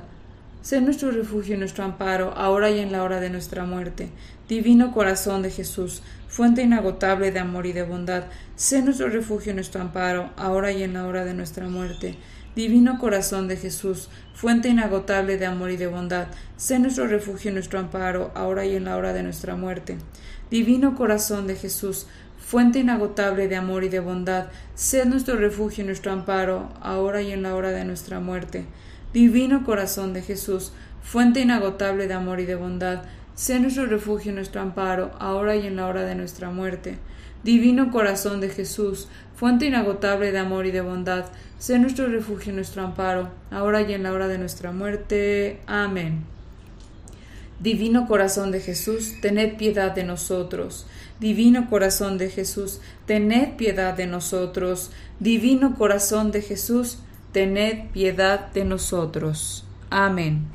Sé 0.65 0.81
nuestro 0.81 1.11
refugio 1.11 1.53
y 1.53 1.59
nuestro 1.59 1.83
amparo, 1.83 2.33
ahora 2.35 2.71
y 2.71 2.79
en 2.79 2.91
la 2.91 3.03
hora 3.03 3.19
de 3.19 3.29
nuestra 3.29 3.65
muerte. 3.65 4.09
Divino 4.47 4.93
corazón 4.93 5.41
de 5.41 5.49
Jesús, 5.49 6.03
fuente 6.27 6.61
inagotable 6.61 7.31
de 7.31 7.39
amor 7.39 7.65
y 7.65 7.73
de 7.73 7.81
bondad, 7.81 8.25
sé 8.55 8.83
nuestro 8.83 9.09
refugio 9.09 9.51
y 9.51 9.55
nuestro 9.55 9.81
amparo, 9.81 10.29
ahora 10.37 10.71
y 10.71 10.83
en 10.83 10.93
la 10.93 11.07
hora 11.07 11.25
de 11.25 11.33
nuestra 11.33 11.67
muerte. 11.67 12.15
Divino 12.55 12.99
corazón 12.99 13.47
de 13.47 13.57
Jesús, 13.57 14.07
fuente 14.35 14.69
inagotable 14.69 15.37
de 15.37 15.47
amor 15.47 15.71
y 15.71 15.77
de 15.77 15.87
bondad, 15.87 16.27
sé 16.57 16.77
nuestro 16.77 17.07
refugio 17.07 17.49
y 17.49 17.55
nuestro 17.55 17.79
amparo, 17.79 18.31
ahora 18.35 18.65
y 18.65 18.75
en 18.75 18.85
la 18.85 18.97
hora 18.97 19.13
de 19.13 19.23
nuestra 19.23 19.55
muerte. 19.55 19.97
Divino 20.51 20.95
corazón 20.95 21.47
de 21.47 21.55
Jesús, 21.55 22.05
fuente 22.37 22.77
inagotable 22.77 23.47
de 23.47 23.55
amor 23.55 23.83
y 23.83 23.89
de 23.89 23.99
bondad, 23.99 24.45
sé 24.75 25.07
nuestro 25.07 25.37
refugio 25.37 25.83
y 25.83 25.87
nuestro 25.87 26.11
amparo, 26.11 26.71
ahora 26.81 27.23
y 27.23 27.31
en 27.31 27.41
la 27.41 27.55
hora 27.55 27.71
de 27.71 27.83
nuestra 27.83 28.19
muerte. 28.19 28.65
Divino 29.11 29.65
corazón 29.65 30.13
de 30.13 30.21
Jesús, 30.21 30.71
fuente 31.01 31.39
inagotable 31.39 32.07
de 32.07 32.13
amor 32.13 32.39
y 32.39 32.45
de 32.45 32.55
bondad, 32.55 33.01
sé 33.35 33.59
nuestro 33.59 33.85
refugio 33.85 34.31
y 34.31 34.35
nuestro 34.35 34.61
amparo, 34.61 35.11
ahora 35.19 35.55
y 35.55 35.67
en 35.67 35.75
la 35.75 35.87
hora 35.87 36.03
de 36.03 36.15
nuestra 36.15 36.49
muerte. 36.49 36.97
Divino 37.43 37.91
corazón 37.91 38.41
de 38.41 38.49
Jesús, 38.49 39.07
fuente 39.35 39.67
inagotable 39.67 40.31
de 40.31 40.39
amor 40.39 40.65
y 40.65 40.71
de 40.71 40.81
bondad, 40.81 41.25
sé 41.59 41.77
nuestro 41.77 42.07
refugio 42.07 42.51
y 42.51 42.55
nuestro 42.55 42.83
amparo, 42.83 43.29
ahora 43.51 43.81
y 43.81 43.93
en 43.93 44.03
la 44.03 44.13
hora 44.13 44.27
de 44.27 44.37
nuestra 44.37 44.71
muerte. 44.71 45.59
Amén. 45.67 46.23
Divino 47.59 48.07
corazón 48.07 48.51
de 48.51 48.59
Jesús, 48.59 49.13
tened 49.21 49.57
piedad 49.57 49.93
de 49.93 50.03
nosotros. 50.03 50.87
Divino 51.19 51.69
corazón 51.69 52.17
de 52.17 52.29
Jesús, 52.29 52.81
tened 53.05 53.55
piedad 53.55 53.93
de 53.93 54.07
nosotros. 54.07 54.91
Divino 55.19 55.75
corazón 55.75 56.31
de 56.31 56.41
Jesús, 56.41 56.99
tened 57.31 57.91
piedad 57.91 58.51
de 58.51 58.65
nosotros. 58.65 59.65
Amén. 59.89 60.47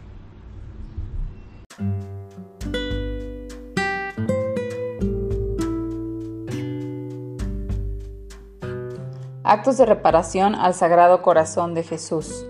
Actos 9.53 9.79
de 9.79 9.85
reparación 9.85 10.55
al 10.55 10.75
Sagrado 10.75 11.23
Corazón 11.23 11.75
de 11.75 11.83
Jesús. 11.83 12.47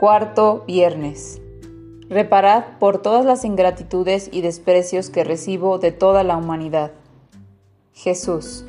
Cuarto 0.00 0.64
viernes. 0.66 1.42
Reparad 2.08 2.78
por 2.78 3.02
todas 3.02 3.26
las 3.26 3.44
ingratitudes 3.44 4.30
y 4.32 4.40
desprecios 4.40 5.10
que 5.10 5.22
recibo 5.22 5.78
de 5.78 5.92
toda 5.92 6.24
la 6.24 6.38
humanidad. 6.38 6.92
Jesús. 7.92 8.64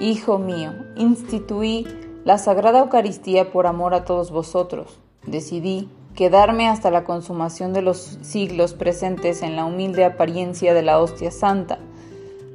Hijo 0.00 0.40
mío, 0.40 0.72
instituí 0.96 1.86
la 2.24 2.38
Sagrada 2.38 2.80
Eucaristía 2.80 3.52
por 3.52 3.68
amor 3.68 3.94
a 3.94 4.04
todos 4.04 4.32
vosotros. 4.32 4.98
Decidí 5.28 5.88
quedarme 6.16 6.68
hasta 6.68 6.90
la 6.90 7.04
consumación 7.04 7.72
de 7.72 7.82
los 7.82 8.18
siglos 8.22 8.74
presentes 8.74 9.42
en 9.42 9.54
la 9.54 9.64
humilde 9.64 10.04
apariencia 10.04 10.74
de 10.74 10.82
la 10.82 10.98
hostia 10.98 11.30
santa 11.30 11.78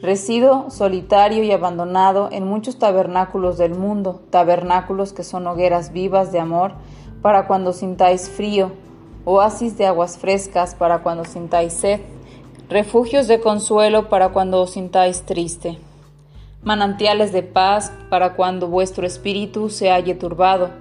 Resido 0.04 0.70
solitario 0.70 1.46
y 1.46 1.54
abandonado 1.54 2.28
en 2.30 2.46
muchos 2.46 2.78
tabernáculos 2.78 3.58
del 3.58 3.74
mundo, 3.74 4.22
tabernáculos 4.32 5.14
que 5.14 5.24
son 5.24 5.48
hogueras 5.48 5.94
vivas 5.94 6.34
de 6.34 6.42
amor 6.42 6.74
para 7.22 7.48
cuando 7.48 7.72
sintáis 7.72 8.30
frío, 8.30 8.74
oasis 9.24 9.78
de 9.78 9.86
aguas 9.86 10.18
frescas 10.18 10.76
para 10.76 11.04
cuando 11.04 11.24
sintáis 11.24 11.72
sed, 11.72 12.02
refugios 12.68 13.30
de 13.30 13.40
consuelo 13.40 14.10
para 14.10 14.34
cuando 14.34 14.60
os 14.60 14.72
sintáis 14.72 15.22
triste, 15.22 15.80
manantiales 16.64 17.32
de 17.32 17.44
paz 17.44 17.94
para 18.10 18.34
cuando 18.34 18.68
vuestro 18.68 19.08
espíritu 19.08 19.70
se 19.70 19.90
halle 19.90 20.16
turbado. 20.16 20.72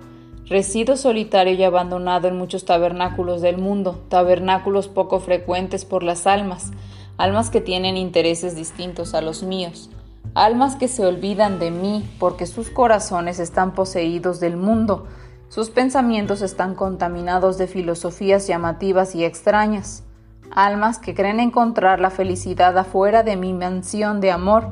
Resido 0.47 0.97
solitario 0.97 1.55
y 1.55 1.62
abandonado 1.62 2.26
en 2.26 2.37
muchos 2.37 2.64
tabernáculos 2.64 3.41
del 3.41 3.57
mundo, 3.57 4.00
tabernáculos 4.09 4.88
poco 4.88 5.21
frecuentes 5.21 5.85
por 5.85 6.02
las 6.02 6.26
almas, 6.26 6.73
almas 7.16 7.50
que 7.50 7.61
tienen 7.61 7.97
intereses 7.97 8.57
distintos 8.57 9.14
a 9.14 9.21
los 9.21 9.42
míos, 9.42 9.90
almas 10.35 10.76
que 10.76 10.88
se 10.88 11.04
olvidan 11.04 11.59
de 11.59 11.71
mí 11.71 12.09
porque 12.19 12.47
sus 12.47 12.71
corazones 12.71 13.38
están 13.38 13.75
poseídos 13.75 14.40
del 14.40 14.57
mundo, 14.57 15.07
sus 15.49 15.71
pensamientos 15.71 16.40
están 16.40 16.75
contaminados 16.75 17.59
de 17.59 17.66
filosofías 17.66 18.47
llamativas 18.47 19.14
y 19.14 19.25
extrañas, 19.25 20.04
almas 20.50 20.99
que 20.99 21.14
creen 21.14 21.40
encontrar 21.40 22.00
la 22.00 22.11
felicidad 22.11 22.76
afuera 22.78 23.23
de 23.23 23.37
mi 23.37 23.52
mansión 23.52 24.21
de 24.21 24.31
amor, 24.31 24.69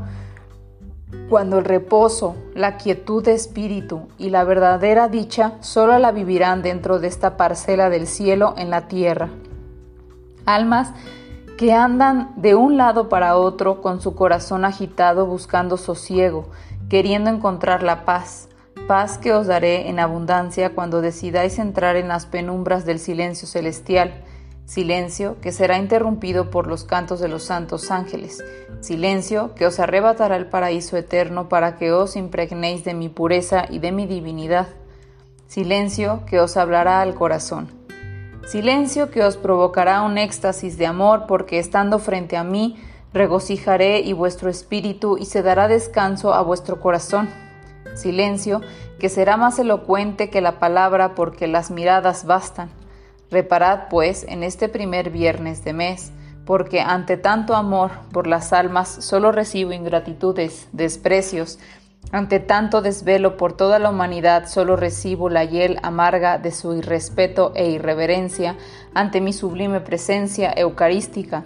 cuando 1.28 1.58
el 1.58 1.64
reposo, 1.64 2.36
la 2.54 2.76
quietud 2.76 3.24
de 3.24 3.32
espíritu 3.32 4.08
y 4.18 4.30
la 4.30 4.44
verdadera 4.44 5.08
dicha 5.08 5.54
solo 5.60 5.98
la 5.98 6.12
vivirán 6.12 6.62
dentro 6.62 6.98
de 6.98 7.08
esta 7.08 7.36
parcela 7.36 7.90
del 7.90 8.06
cielo 8.06 8.54
en 8.56 8.70
la 8.70 8.88
tierra. 8.88 9.28
Almas 10.46 10.92
que 11.60 11.74
andan 11.74 12.32
de 12.36 12.54
un 12.54 12.78
lado 12.78 13.10
para 13.10 13.36
otro 13.36 13.82
con 13.82 14.00
su 14.00 14.14
corazón 14.14 14.64
agitado 14.64 15.26
buscando 15.26 15.76
sosiego, 15.76 16.48
queriendo 16.88 17.28
encontrar 17.28 17.82
la 17.82 18.06
paz, 18.06 18.48
paz 18.88 19.18
que 19.18 19.34
os 19.34 19.46
daré 19.46 19.90
en 19.90 19.98
abundancia 19.98 20.74
cuando 20.74 21.02
decidáis 21.02 21.58
entrar 21.58 21.96
en 21.96 22.08
las 22.08 22.24
penumbras 22.24 22.86
del 22.86 22.98
silencio 22.98 23.46
celestial, 23.46 24.24
silencio 24.64 25.36
que 25.42 25.52
será 25.52 25.76
interrumpido 25.76 26.48
por 26.48 26.66
los 26.66 26.84
cantos 26.84 27.20
de 27.20 27.28
los 27.28 27.42
santos 27.42 27.90
ángeles, 27.90 28.42
silencio 28.80 29.54
que 29.54 29.66
os 29.66 29.80
arrebatará 29.80 30.36
el 30.36 30.46
paraíso 30.46 30.96
eterno 30.96 31.50
para 31.50 31.76
que 31.76 31.92
os 31.92 32.16
impregnéis 32.16 32.84
de 32.84 32.94
mi 32.94 33.10
pureza 33.10 33.66
y 33.68 33.80
de 33.80 33.92
mi 33.92 34.06
divinidad, 34.06 34.68
silencio 35.46 36.22
que 36.24 36.40
os 36.40 36.56
hablará 36.56 37.02
al 37.02 37.14
corazón 37.14 37.79
silencio 38.46 39.10
que 39.10 39.22
os 39.22 39.36
provocará 39.36 40.02
un 40.02 40.18
éxtasis 40.18 40.78
de 40.78 40.86
amor, 40.86 41.24
porque 41.26 41.58
estando 41.58 41.98
frente 41.98 42.36
a 42.36 42.44
mí, 42.44 42.76
regocijaré 43.12 44.00
y 44.00 44.12
vuestro 44.12 44.50
espíritu 44.50 45.18
y 45.18 45.24
se 45.24 45.42
dará 45.42 45.68
descanso 45.68 46.32
a 46.34 46.42
vuestro 46.42 46.80
corazón. 46.80 47.28
Silencio 47.94 48.60
que 48.98 49.08
será 49.08 49.36
más 49.36 49.58
elocuente 49.58 50.30
que 50.30 50.40
la 50.40 50.58
palabra, 50.58 51.14
porque 51.14 51.48
las 51.48 51.70
miradas 51.70 52.24
bastan. 52.24 52.70
Reparad, 53.30 53.88
pues, 53.88 54.24
en 54.28 54.42
este 54.42 54.68
primer 54.68 55.10
viernes 55.10 55.64
de 55.64 55.72
mes, 55.72 56.12
porque 56.44 56.80
ante 56.80 57.16
tanto 57.16 57.54
amor 57.54 57.90
por 58.12 58.26
las 58.26 58.52
almas 58.52 58.88
solo 58.88 59.32
recibo 59.32 59.72
ingratitudes, 59.72 60.68
desprecios, 60.72 61.58
ante 62.12 62.40
tanto 62.40 62.82
desvelo 62.82 63.36
por 63.36 63.52
toda 63.52 63.78
la 63.78 63.90
humanidad, 63.90 64.48
solo 64.48 64.76
recibo 64.76 65.28
la 65.28 65.44
hiel 65.44 65.78
amarga 65.82 66.38
de 66.38 66.50
su 66.50 66.74
irrespeto 66.74 67.52
e 67.54 67.70
irreverencia 67.70 68.56
ante 68.94 69.20
mi 69.20 69.32
sublime 69.32 69.80
presencia 69.80 70.52
eucarística, 70.56 71.44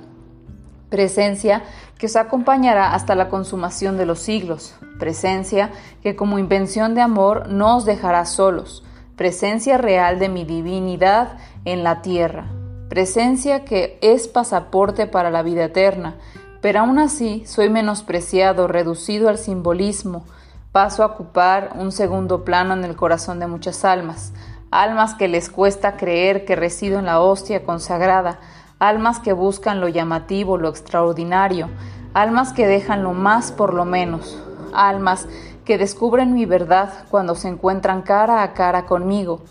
presencia 0.88 1.62
que 1.98 2.06
os 2.06 2.16
acompañará 2.16 2.94
hasta 2.94 3.14
la 3.14 3.28
consumación 3.28 3.98
de 3.98 4.06
los 4.06 4.20
siglos, 4.20 4.74
presencia 4.98 5.70
que 6.02 6.16
como 6.16 6.38
invención 6.38 6.94
de 6.94 7.02
amor 7.02 7.48
no 7.48 7.76
os 7.76 7.84
dejará 7.84 8.24
solos, 8.24 8.84
presencia 9.16 9.76
real 9.76 10.18
de 10.18 10.28
mi 10.28 10.44
divinidad 10.44 11.36
en 11.64 11.84
la 11.84 12.00
tierra, 12.00 12.46
presencia 12.88 13.64
que 13.64 13.98
es 14.00 14.28
pasaporte 14.28 15.06
para 15.06 15.30
la 15.30 15.42
vida 15.42 15.64
eterna, 15.64 16.16
pero 16.62 16.80
aún 16.80 16.98
así 16.98 17.42
soy 17.44 17.68
menospreciado, 17.68 18.66
reducido 18.66 19.28
al 19.28 19.36
simbolismo, 19.36 20.24
paso 20.74 21.04
a 21.04 21.06
ocupar 21.06 21.70
un 21.76 21.92
segundo 21.92 22.44
plano 22.44 22.74
en 22.74 22.82
el 22.82 22.96
corazón 22.96 23.38
de 23.38 23.46
muchas 23.46 23.84
almas, 23.84 24.32
almas 24.72 25.14
que 25.14 25.28
les 25.28 25.48
cuesta 25.48 25.96
creer 25.96 26.44
que 26.44 26.56
resido 26.56 26.98
en 26.98 27.04
la 27.04 27.20
hostia 27.20 27.62
consagrada, 27.62 28.40
almas 28.80 29.20
que 29.20 29.32
buscan 29.32 29.80
lo 29.80 29.86
llamativo, 29.86 30.58
lo 30.58 30.68
extraordinario, 30.68 31.68
almas 32.12 32.52
que 32.52 32.66
dejan 32.66 33.04
lo 33.04 33.12
más 33.12 33.52
por 33.52 33.72
lo 33.72 33.84
menos, 33.84 34.42
almas 34.74 35.28
que 35.64 35.78
descubren 35.78 36.34
mi 36.34 36.44
verdad 36.44 36.92
cuando 37.08 37.36
se 37.36 37.46
encuentran 37.46 38.02
cara 38.02 38.42
a 38.42 38.52
cara 38.52 38.84
conmigo, 38.84 39.42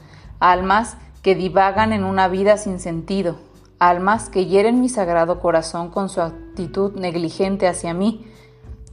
almas 0.42 0.98
que 1.22 1.36
divagan 1.36 1.94
en 1.94 2.04
una 2.04 2.28
vida 2.28 2.58
sin 2.58 2.82
sentido, 2.82 3.38
almas 3.80 4.28
que 4.28 4.46
hieren 4.46 4.82
mi 4.82 4.90
sagrado 4.90 5.40
corazón 5.40 5.90
con 5.90 6.10
su 6.10 6.20
actitud 6.20 6.96
negligente 6.98 7.70
hacia 7.70 7.94
mí. 7.94 8.30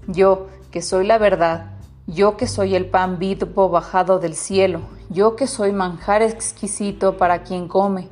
Yo, 0.06 0.46
que 0.70 0.80
soy 0.80 1.04
la 1.04 1.18
verdad, 1.18 1.69
yo 2.12 2.36
que 2.36 2.48
soy 2.48 2.74
el 2.74 2.86
pan 2.86 3.20
vivo 3.20 3.68
bajado 3.68 4.18
del 4.18 4.34
cielo, 4.34 4.80
yo 5.10 5.36
que 5.36 5.46
soy 5.46 5.70
manjar 5.70 6.22
exquisito 6.22 7.16
para 7.16 7.44
quien 7.44 7.68
come, 7.68 8.08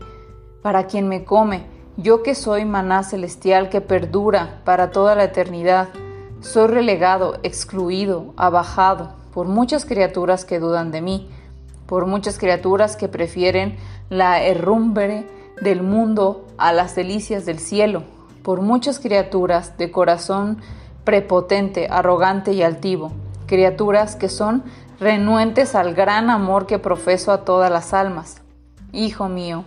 para 0.62 0.87
quien 0.87 1.09
me 1.09 1.25
come, 1.25 1.67
yo 1.97 2.23
que 2.23 2.37
soy 2.37 2.64
maná 2.64 3.02
celestial 3.02 3.69
que 3.71 3.81
perdura 3.81 4.61
para 4.64 4.93
toda 4.93 5.17
la 5.17 5.25
eternidad, 5.25 5.88
soy 6.40 6.69
relegado, 6.69 7.40
excluido, 7.43 8.35
abajado 8.37 9.14
por 9.35 9.49
muchas 9.49 9.85
criaturas 9.85 10.45
que 10.45 10.61
dudan 10.61 10.93
de 10.93 11.02
mí, 11.02 11.28
por 11.87 12.07
muchas 12.07 12.38
criaturas 12.38 12.95
que 12.95 13.09
prefieren 13.09 13.78
la 14.11 14.40
herrumbre 14.45 15.26
del 15.61 15.83
mundo 15.83 16.47
a 16.57 16.73
las 16.73 16.95
delicias 16.95 17.47
del 17.47 17.59
cielo, 17.59 18.05
por 18.45 18.61
muchas 18.61 19.00
criaturas 19.00 19.76
de 19.76 19.90
corazón 19.90 20.59
prepotente, 21.02 21.88
arrogante 21.90 22.52
y 22.52 22.62
altivo 22.62 23.11
criaturas 23.49 24.14
que 24.14 24.28
son 24.28 24.62
renuentes 25.00 25.75
al 25.75 25.95
gran 25.95 26.31
amor 26.31 26.67
que 26.67 26.78
profeso 26.78 27.33
a 27.33 27.45
todas 27.45 27.73
las 27.73 27.93
almas. 27.93 28.43
Hijo 28.93 29.28
mío, 29.28 29.64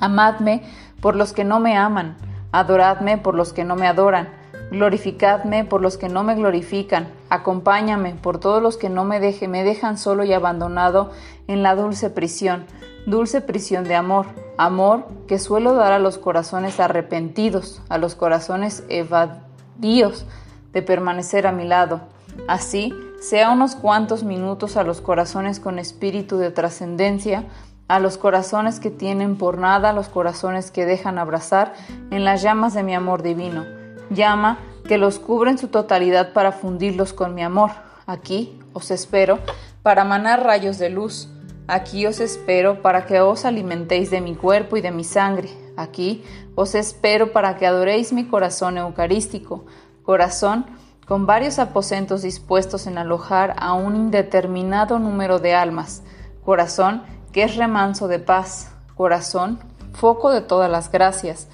amadme 0.00 0.62
por 1.00 1.16
los 1.16 1.32
que 1.32 1.44
no 1.44 1.60
me 1.60 1.78
aman, 1.78 2.18
adoradme 2.52 3.16
por 3.16 3.34
los 3.34 3.54
que 3.54 3.64
no 3.64 3.76
me 3.76 3.86
adoran, 3.86 4.28
Glorificadme 4.70 5.64
por 5.64 5.80
los 5.80 5.96
que 5.96 6.10
no 6.10 6.24
me 6.24 6.34
glorifican, 6.34 7.08
acompáñame 7.30 8.14
por 8.14 8.38
todos 8.38 8.62
los 8.62 8.76
que 8.76 8.90
no 8.90 9.04
me, 9.04 9.18
deje, 9.18 9.48
me 9.48 9.64
dejan 9.64 9.96
solo 9.96 10.24
y 10.24 10.34
abandonado 10.34 11.10
en 11.46 11.62
la 11.62 11.74
dulce 11.74 12.10
prisión, 12.10 12.66
dulce 13.06 13.40
prisión 13.40 13.84
de 13.84 13.94
amor, 13.94 14.26
amor 14.58 15.06
que 15.26 15.38
suelo 15.38 15.72
dar 15.72 15.92
a 15.92 15.98
los 15.98 16.18
corazones 16.18 16.80
arrepentidos, 16.80 17.80
a 17.88 17.96
los 17.96 18.14
corazones 18.14 18.84
evadidos 18.90 20.26
de 20.74 20.82
permanecer 20.82 21.46
a 21.46 21.52
mi 21.52 21.64
lado. 21.64 22.02
Así, 22.46 22.94
sea 23.20 23.50
unos 23.50 23.74
cuantos 23.74 24.22
minutos 24.22 24.76
a 24.76 24.84
los 24.84 25.00
corazones 25.00 25.60
con 25.60 25.78
espíritu 25.78 26.38
de 26.38 26.50
trascendencia, 26.50 27.44
a 27.88 27.98
los 27.98 28.18
corazones 28.18 28.80
que 28.80 28.90
tienen 28.90 29.36
por 29.36 29.58
nada, 29.58 29.90
a 29.90 29.94
los 29.94 30.08
corazones 30.08 30.70
que 30.70 30.86
dejan 30.86 31.18
abrazar 31.18 31.74
en 32.10 32.24
las 32.24 32.42
llamas 32.42 32.74
de 32.74 32.82
mi 32.82 32.94
amor 32.94 33.22
divino 33.22 33.78
llama 34.10 34.58
que 34.86 34.98
los 34.98 35.18
cubre 35.18 35.50
en 35.50 35.58
su 35.58 35.68
totalidad 35.68 36.32
para 36.32 36.52
fundirlos 36.52 37.12
con 37.12 37.34
mi 37.34 37.42
amor. 37.42 37.70
Aquí 38.06 38.58
os 38.72 38.90
espero 38.90 39.38
para 39.82 40.04
manar 40.04 40.44
rayos 40.44 40.78
de 40.78 40.90
luz. 40.90 41.28
Aquí 41.66 42.06
os 42.06 42.20
espero 42.20 42.80
para 42.80 43.04
que 43.04 43.20
os 43.20 43.44
alimentéis 43.44 44.10
de 44.10 44.22
mi 44.22 44.34
cuerpo 44.34 44.76
y 44.76 44.80
de 44.80 44.90
mi 44.90 45.04
sangre. 45.04 45.50
Aquí 45.76 46.24
os 46.54 46.74
espero 46.74 47.32
para 47.32 47.56
que 47.56 47.66
adoréis 47.66 48.12
mi 48.12 48.24
corazón 48.24 48.78
eucarístico, 48.78 49.66
corazón 50.02 50.64
con 51.08 51.26
varios 51.26 51.58
aposentos 51.58 52.22
dispuestos 52.22 52.86
en 52.86 52.98
alojar 52.98 53.56
a 53.58 53.72
un 53.72 53.96
indeterminado 53.96 54.98
número 54.98 55.38
de 55.38 55.54
almas, 55.54 56.02
corazón 56.44 57.02
que 57.32 57.42
es 57.42 57.56
remanso 57.56 58.06
de 58.06 58.18
paz, 58.18 58.72
corazón, 58.94 59.58
foco 59.94 60.30
de 60.30 60.42
todas 60.42 60.70
las 60.70 60.92
gracias, 60.92 61.48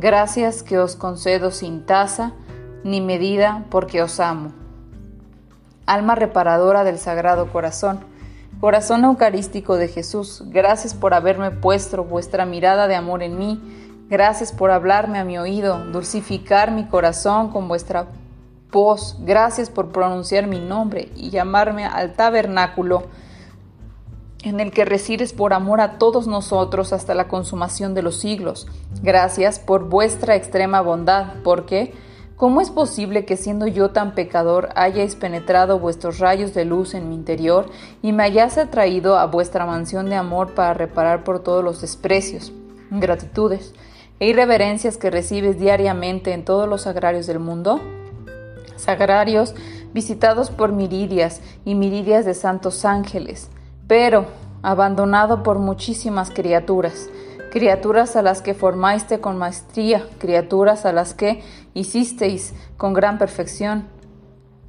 Gracias 0.00 0.62
que 0.62 0.78
os 0.78 0.96
concedo 0.96 1.50
sin 1.50 1.84
tasa 1.84 2.32
ni 2.84 3.02
medida 3.02 3.66
porque 3.68 4.00
os 4.00 4.18
amo. 4.18 4.50
Alma 5.84 6.14
reparadora 6.14 6.84
del 6.84 6.96
Sagrado 6.96 7.52
Corazón, 7.52 8.00
Corazón 8.60 9.04
Eucarístico 9.04 9.76
de 9.76 9.88
Jesús, 9.88 10.42
gracias 10.46 10.94
por 10.94 11.12
haberme 11.12 11.50
puesto 11.50 12.02
vuestra 12.02 12.46
mirada 12.46 12.88
de 12.88 12.94
amor 12.94 13.22
en 13.22 13.36
mí, 13.36 13.60
gracias 14.08 14.52
por 14.52 14.70
hablarme 14.70 15.18
a 15.18 15.24
mi 15.24 15.36
oído, 15.36 15.84
dulcificar 15.92 16.70
mi 16.70 16.86
corazón 16.86 17.50
con 17.50 17.68
vuestra 17.68 18.06
voz, 18.70 19.16
gracias 19.20 19.70
por 19.70 19.88
pronunciar 19.88 20.46
mi 20.46 20.60
nombre 20.60 21.10
y 21.16 21.30
llamarme 21.30 21.84
al 21.84 22.14
tabernáculo 22.14 23.04
en 24.42 24.60
el 24.60 24.70
que 24.70 24.84
resides 24.84 25.32
por 25.32 25.52
amor 25.52 25.80
a 25.80 25.98
todos 25.98 26.26
nosotros 26.26 26.92
hasta 26.92 27.14
la 27.14 27.28
consumación 27.28 27.94
de 27.94 28.02
los 28.02 28.16
siglos. 28.16 28.66
Gracias 29.02 29.58
por 29.58 29.88
vuestra 29.88 30.34
extrema 30.34 30.80
bondad, 30.80 31.34
porque 31.44 31.92
¿cómo 32.36 32.60
es 32.60 32.70
posible 32.70 33.26
que 33.26 33.36
siendo 33.36 33.66
yo 33.66 33.90
tan 33.90 34.14
pecador 34.14 34.70
hayáis 34.76 35.14
penetrado 35.14 35.78
vuestros 35.78 36.18
rayos 36.18 36.54
de 36.54 36.64
luz 36.64 36.94
en 36.94 37.08
mi 37.08 37.14
interior 37.14 37.66
y 38.02 38.12
me 38.12 38.22
hayáis 38.22 38.56
atraído 38.56 39.18
a 39.18 39.26
vuestra 39.26 39.66
mansión 39.66 40.08
de 40.08 40.16
amor 40.16 40.54
para 40.54 40.72
reparar 40.72 41.22
por 41.22 41.40
todos 41.40 41.62
los 41.62 41.80
desprecios, 41.82 42.52
ingratitudes 42.90 43.74
e 44.20 44.28
irreverencias 44.28 44.96
que 44.96 45.10
recibes 45.10 45.58
diariamente 45.58 46.32
en 46.32 46.44
todos 46.44 46.68
los 46.68 46.82
sagrarios 46.82 47.26
del 47.26 47.40
mundo? 47.40 47.80
Sagrarios 48.80 49.54
visitados 49.92 50.50
por 50.50 50.72
miridias 50.72 51.40
y 51.64 51.74
miridias 51.74 52.24
de 52.24 52.34
santos 52.34 52.84
ángeles, 52.84 53.50
pero 53.86 54.26
abandonado 54.62 55.42
por 55.42 55.58
muchísimas 55.58 56.30
criaturas, 56.30 57.08
criaturas 57.50 58.16
a 58.16 58.22
las 58.22 58.42
que 58.42 58.54
formaste 58.54 59.20
con 59.20 59.36
maestría, 59.36 60.06
criaturas 60.18 60.86
a 60.86 60.92
las 60.92 61.14
que 61.14 61.42
hicisteis 61.74 62.54
con 62.76 62.92
gran 62.92 63.18
perfección, 63.18 63.86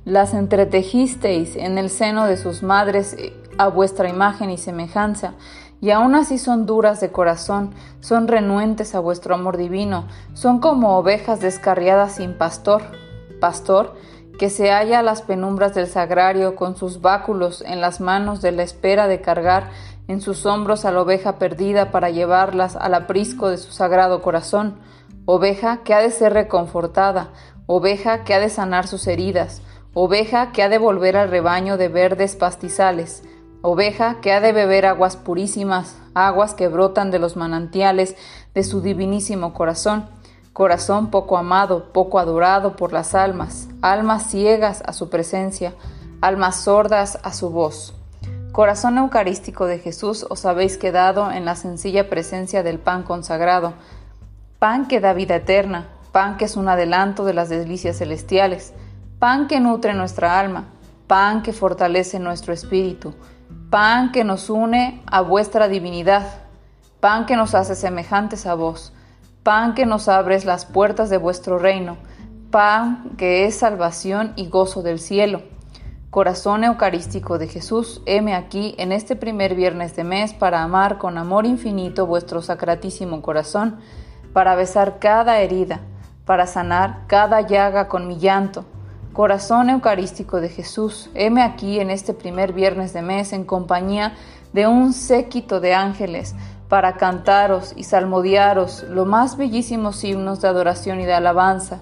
las 0.03 0.33
entretejisteis 0.33 1.55
en 1.55 1.77
el 1.77 1.89
seno 1.89 2.25
de 2.25 2.37
sus 2.37 2.63
madres 2.63 3.15
a 3.57 3.67
vuestra 3.67 4.09
imagen 4.09 4.49
y 4.49 4.57
semejanza, 4.57 5.33
y 5.79 5.91
aún 5.91 6.15
así 6.15 6.37
son 6.37 6.65
duras 6.65 6.99
de 7.01 7.11
corazón, 7.11 7.73
son 7.99 8.27
renuentes 8.27 8.93
a 8.95 8.99
vuestro 8.99 9.35
amor 9.35 9.57
divino, 9.57 10.05
son 10.33 10.59
como 10.59 10.97
ovejas 10.97 11.39
descarriadas 11.39 12.15
sin 12.15 12.33
pastor. 12.33 12.83
Pastor, 13.41 13.95
que 14.39 14.49
se 14.49 14.71
halla 14.71 14.99
a 14.99 15.03
las 15.03 15.21
penumbras 15.21 15.75
del 15.75 15.87
sagrario 15.87 16.55
con 16.55 16.77
sus 16.77 17.01
báculos 17.01 17.61
en 17.67 17.81
las 17.81 17.99
manos 17.99 18.41
de 18.41 18.53
la 18.53 18.63
espera 18.63 19.07
de 19.07 19.19
cargar 19.19 19.69
en 20.07 20.21
sus 20.21 20.45
hombros 20.45 20.85
a 20.85 20.91
la 20.91 21.01
oveja 21.01 21.37
perdida 21.37 21.91
para 21.91 22.09
llevarlas 22.09 22.77
al 22.77 22.93
aprisco 22.93 23.49
de 23.49 23.57
su 23.57 23.73
sagrado 23.73 24.21
corazón, 24.21 24.79
oveja 25.25 25.83
que 25.83 25.93
ha 25.93 25.99
de 25.99 26.11
ser 26.11 26.33
reconfortada, 26.33 27.31
oveja 27.65 28.23
que 28.23 28.33
ha 28.33 28.39
de 28.39 28.49
sanar 28.49 28.87
sus 28.87 29.07
heridas, 29.07 29.61
oveja 29.93 30.51
que 30.51 30.63
ha 30.63 30.69
de 30.69 30.77
volver 30.77 31.17
al 31.17 31.29
rebaño 31.29 31.77
de 31.77 31.89
verdes 31.89 32.35
pastizales, 32.35 33.23
oveja 33.61 34.21
que 34.21 34.33
ha 34.33 34.41
de 34.41 34.53
beber 34.53 34.85
aguas 34.85 35.17
purísimas, 35.17 35.97
aguas 36.13 36.53
que 36.53 36.67
brotan 36.67 37.11
de 37.11 37.19
los 37.19 37.35
manantiales 37.35 38.15
de 38.53 38.63
su 38.63 38.81
divinísimo 38.81 39.53
corazón, 39.53 40.07
corazón 40.53 41.11
poco 41.11 41.37
amado, 41.37 41.91
poco 41.93 42.19
adorado 42.19 42.75
por 42.75 42.91
las 42.91 43.15
almas, 43.15 43.69
almas 43.81 44.23
ciegas 44.29 44.83
a 44.85 44.93
su 44.93 45.09
presencia, 45.09 45.73
almas 46.21 46.63
sordas 46.63 47.19
a 47.23 47.31
su 47.31 47.49
voz. 47.49 47.95
Corazón 48.51 48.97
eucarístico 48.97 49.65
de 49.65 49.79
Jesús 49.79 50.25
os 50.29 50.45
habéis 50.45 50.77
quedado 50.77 51.31
en 51.31 51.45
la 51.45 51.55
sencilla 51.55 52.09
presencia 52.09 52.63
del 52.63 52.79
pan 52.79 53.03
consagrado, 53.03 53.73
pan 54.59 54.89
que 54.89 54.99
da 54.99 55.13
vida 55.13 55.37
eterna, 55.37 55.87
pan 56.11 56.35
que 56.35 56.45
es 56.45 56.57
un 56.57 56.67
adelanto 56.67 57.23
de 57.23 57.33
las 57.33 57.47
delicias 57.47 57.97
celestiales, 57.97 58.73
pan 59.19 59.47
que 59.47 59.61
nutre 59.61 59.93
nuestra 59.93 60.37
alma, 60.37 60.65
pan 61.07 61.43
que 61.43 61.53
fortalece 61.53 62.19
nuestro 62.19 62.53
espíritu, 62.53 63.13
pan 63.69 64.11
que 64.11 64.25
nos 64.25 64.49
une 64.49 65.01
a 65.05 65.21
vuestra 65.21 65.69
divinidad, 65.69 66.27
pan 66.99 67.25
que 67.25 67.37
nos 67.37 67.55
hace 67.55 67.75
semejantes 67.75 68.45
a 68.45 68.53
vos, 68.53 68.91
pan 69.43 69.73
que 69.73 69.85
nos 69.85 70.07
abres 70.07 70.45
las 70.45 70.65
puertas 70.65 71.09
de 71.09 71.17
vuestro 71.17 71.57
reino, 71.57 71.97
pan 72.51 73.11
que 73.17 73.45
es 73.45 73.57
salvación 73.57 74.33
y 74.35 74.47
gozo 74.47 74.83
del 74.83 74.99
cielo. 74.99 75.41
Corazón 76.11 76.63
Eucarístico 76.63 77.39
de 77.39 77.47
Jesús, 77.47 78.01
heme 78.05 78.35
aquí 78.35 78.75
en 78.77 78.91
este 78.91 79.15
primer 79.15 79.55
viernes 79.55 79.95
de 79.95 80.03
mes 80.03 80.33
para 80.33 80.61
amar 80.61 80.97
con 80.97 81.17
amor 81.17 81.45
infinito 81.45 82.05
vuestro 82.05 82.41
sacratísimo 82.41 83.21
corazón, 83.21 83.77
para 84.33 84.55
besar 84.55 84.99
cada 84.99 85.39
herida, 85.39 85.79
para 86.25 86.45
sanar 86.45 87.07
cada 87.07 87.41
llaga 87.41 87.87
con 87.87 88.07
mi 88.07 88.17
llanto. 88.17 88.65
Corazón 89.13 89.69
Eucarístico 89.69 90.39
de 90.39 90.49
Jesús, 90.49 91.09
heme 91.15 91.41
aquí 91.41 91.79
en 91.79 91.89
este 91.89 92.13
primer 92.13 92.53
viernes 92.53 92.93
de 92.93 93.01
mes 93.01 93.33
en 93.33 93.43
compañía 93.43 94.13
de 94.53 94.67
un 94.67 94.93
séquito 94.93 95.59
de 95.61 95.73
ángeles, 95.73 96.35
para 96.71 96.93
cantaros 96.93 97.73
y 97.75 97.83
salmodiaros 97.83 98.83
los 98.83 99.05
más 99.05 99.35
bellísimos 99.35 100.05
himnos 100.05 100.39
de 100.39 100.47
adoración 100.47 101.01
y 101.01 101.05
de 101.05 101.11
alabanza. 101.11 101.81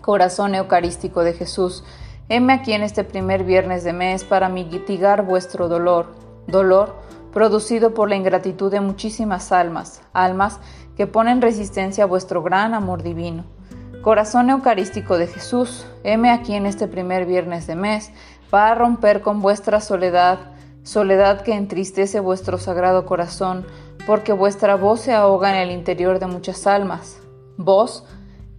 Corazón 0.00 0.56
Eucarístico 0.56 1.22
de 1.22 1.32
Jesús, 1.32 1.84
heme 2.28 2.52
aquí 2.52 2.72
en 2.72 2.82
este 2.82 3.04
primer 3.04 3.44
viernes 3.44 3.84
de 3.84 3.92
mes 3.92 4.24
para 4.24 4.48
mitigar 4.48 5.24
vuestro 5.24 5.68
dolor, 5.68 6.06
dolor 6.48 6.96
producido 7.32 7.94
por 7.94 8.08
la 8.08 8.16
ingratitud 8.16 8.68
de 8.72 8.80
muchísimas 8.80 9.52
almas, 9.52 10.02
almas 10.12 10.58
que 10.96 11.06
ponen 11.06 11.40
resistencia 11.40 12.02
a 12.02 12.08
vuestro 12.08 12.42
gran 12.42 12.74
amor 12.74 13.04
divino. 13.04 13.44
Corazón 14.02 14.50
Eucarístico 14.50 15.18
de 15.18 15.28
Jesús, 15.28 15.86
heme 16.02 16.32
aquí 16.32 16.54
en 16.54 16.66
este 16.66 16.88
primer 16.88 17.26
viernes 17.26 17.68
de 17.68 17.76
mes 17.76 18.10
para 18.50 18.74
romper 18.74 19.20
con 19.20 19.40
vuestra 19.40 19.80
soledad, 19.80 20.40
soledad 20.90 21.42
que 21.42 21.54
entristece 21.54 22.18
vuestro 22.18 22.58
sagrado 22.58 23.06
corazón, 23.06 23.64
porque 24.08 24.32
vuestra 24.32 24.74
voz 24.74 25.02
se 25.02 25.12
ahoga 25.12 25.50
en 25.50 25.62
el 25.62 25.70
interior 25.70 26.18
de 26.18 26.26
muchas 26.26 26.66
almas, 26.66 27.20
voz 27.56 28.04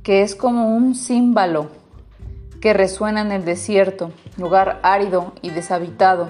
que 0.01 0.21
es 0.21 0.33
como 0.33 0.73
un 0.73 0.95
címbalo 0.95 1.67
que 2.61 2.71
resuena 2.71 3.19
en 3.19 3.33
el 3.33 3.43
desierto, 3.43 4.11
lugar 4.37 4.79
árido 4.81 5.33
y 5.41 5.49
deshabitado. 5.49 6.29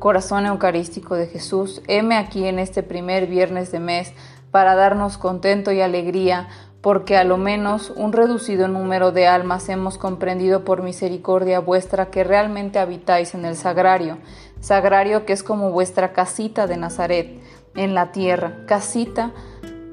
Corazón 0.00 0.46
Eucarístico 0.46 1.14
de 1.14 1.28
Jesús, 1.28 1.80
heme 1.86 2.16
aquí 2.16 2.44
en 2.46 2.58
este 2.58 2.82
primer 2.82 3.28
viernes 3.28 3.70
de 3.70 3.78
mes 3.78 4.14
para 4.50 4.74
darnos 4.74 5.16
contento 5.16 5.70
y 5.70 5.80
alegría, 5.80 6.48
porque 6.80 7.16
a 7.16 7.24
lo 7.24 7.36
menos 7.36 7.92
un 7.94 8.12
reducido 8.12 8.66
número 8.66 9.12
de 9.12 9.28
almas 9.28 9.68
hemos 9.68 9.96
comprendido 9.96 10.64
por 10.64 10.82
misericordia 10.82 11.60
vuestra 11.60 12.10
que 12.10 12.24
realmente 12.24 12.80
habitáis 12.80 13.34
en 13.34 13.44
el 13.44 13.54
sagrario, 13.56 14.18
sagrario 14.60 15.24
que 15.24 15.32
es 15.32 15.42
como 15.42 15.70
vuestra 15.70 16.12
casita 16.12 16.66
de 16.66 16.76
Nazaret, 16.76 17.40
en 17.76 17.94
la 17.94 18.10
tierra, 18.12 18.64
casita 18.66 19.32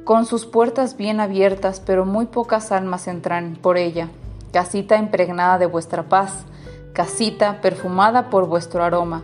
con 0.03 0.25
sus 0.25 0.45
puertas 0.45 0.97
bien 0.97 1.19
abiertas, 1.19 1.79
pero 1.79 2.05
muy 2.05 2.25
pocas 2.25 2.71
almas 2.71 3.07
entran 3.07 3.57
por 3.61 3.77
ella, 3.77 4.09
casita 4.51 4.97
impregnada 4.97 5.57
de 5.57 5.65
vuestra 5.65 6.03
paz, 6.03 6.45
casita 6.93 7.61
perfumada 7.61 8.29
por 8.29 8.47
vuestro 8.47 8.83
aroma, 8.83 9.23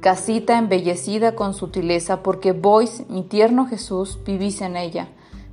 casita 0.00 0.58
embellecida 0.58 1.34
con 1.34 1.54
sutileza, 1.54 2.22
porque 2.22 2.52
vos, 2.52 3.02
mi 3.08 3.22
tierno 3.22 3.66
Jesús, 3.66 4.18
vivís 4.24 4.60
en 4.60 4.76
ella, 4.76 5.08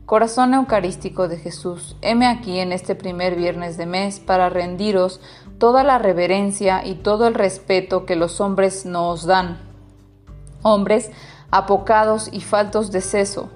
Corazón 0.05 0.53
Eucarístico 0.53 1.27
de 1.27 1.37
Jesús, 1.37 1.97
heme 2.01 2.27
aquí 2.27 2.59
en 2.59 2.71
este 2.71 2.95
primer 2.95 3.35
viernes 3.35 3.75
de 3.77 3.85
mes 3.85 4.19
para 4.19 4.49
rendiros 4.49 5.19
toda 5.57 5.83
la 5.83 5.97
reverencia 5.97 6.85
y 6.85 6.95
todo 6.95 7.27
el 7.27 7.33
respeto 7.33 8.05
que 8.05 8.15
los 8.15 8.41
hombres 8.41 8.85
nos 8.85 9.25
dan. 9.25 9.59
Hombres 10.61 11.11
apocados 11.49 12.29
y 12.31 12.41
faltos 12.41 12.91
de 12.91 13.01
seso, 13.01 13.49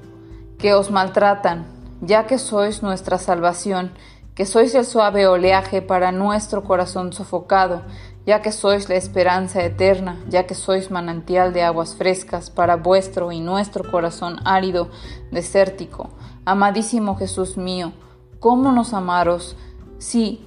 que 0.57 0.73
os 0.73 0.91
maltratan, 0.91 1.65
ya 2.01 2.25
que 2.25 2.37
sois 2.37 2.83
nuestra 2.83 3.17
salvación, 3.17 3.91
que 4.33 4.45
sois 4.45 4.73
el 4.75 4.85
suave 4.85 5.27
oleaje 5.27 5.81
para 5.81 6.11
nuestro 6.11 6.63
corazón 6.63 7.11
sofocado, 7.11 7.81
ya 8.25 8.41
que 8.41 8.51
sois 8.51 8.87
la 8.87 8.95
esperanza 8.95 9.63
eterna, 9.63 10.19
ya 10.29 10.45
que 10.45 10.55
sois 10.55 10.89
manantial 10.89 11.53
de 11.53 11.63
aguas 11.63 11.95
frescas 11.95 12.49
para 12.49 12.75
vuestro 12.75 13.31
y 13.31 13.39
nuestro 13.39 13.89
corazón 13.89 14.39
árido, 14.45 14.89
desértico. 15.31 16.09
Amadísimo 16.45 17.17
Jesús 17.17 17.57
mío, 17.57 17.91
¿cómo 18.39 18.71
nos 18.71 18.93
amaros? 18.93 19.57
Si 19.97 20.45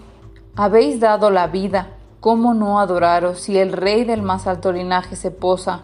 habéis 0.57 1.01
dado 1.01 1.31
la 1.31 1.49
vida, 1.49 1.89
¿cómo 2.21 2.55
no 2.55 2.79
adoraros 2.79 3.41
si 3.41 3.59
el 3.59 3.73
Rey 3.73 4.05
del 4.05 4.23
más 4.23 4.47
alto 4.47 4.73
linaje 4.73 5.17
se 5.17 5.31
posa 5.31 5.83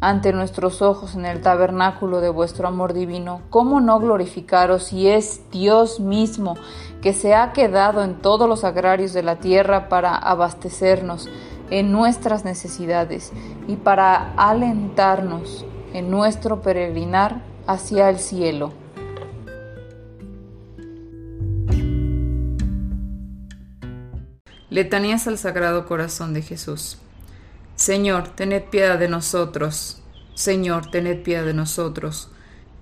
ante 0.00 0.32
nuestros 0.32 0.80
ojos 0.82 1.14
en 1.14 1.26
el 1.26 1.42
tabernáculo 1.42 2.20
de 2.20 2.30
vuestro 2.30 2.66
amor 2.66 2.94
divino, 2.94 3.42
¿cómo 3.50 3.80
no 3.80 4.00
glorificaros 4.00 4.84
si 4.84 5.08
es 5.08 5.42
Dios 5.50 6.00
mismo 6.00 6.56
que 7.02 7.12
se 7.12 7.34
ha 7.34 7.52
quedado 7.52 8.02
en 8.02 8.14
todos 8.14 8.48
los 8.48 8.64
agrarios 8.64 9.12
de 9.12 9.22
la 9.22 9.36
tierra 9.36 9.88
para 9.88 10.16
abastecernos 10.16 11.28
en 11.70 11.92
nuestras 11.92 12.44
necesidades 12.44 13.32
y 13.68 13.76
para 13.76 14.32
alentarnos 14.36 15.66
en 15.92 16.10
nuestro 16.10 16.62
peregrinar 16.62 17.42
hacia 17.66 18.08
el 18.08 18.18
cielo? 18.18 18.79
Letanías 24.70 25.26
al 25.26 25.36
Sagrado 25.36 25.84
Corazón 25.84 26.32
de 26.32 26.42
Jesús. 26.42 26.96
Señor, 27.74 28.28
tened 28.28 28.62
piedad 28.70 29.00
de 29.00 29.08
nosotros. 29.08 30.00
Señor, 30.34 30.92
tened 30.92 31.24
piedad 31.24 31.44
de 31.44 31.54
nosotros. 31.54 32.28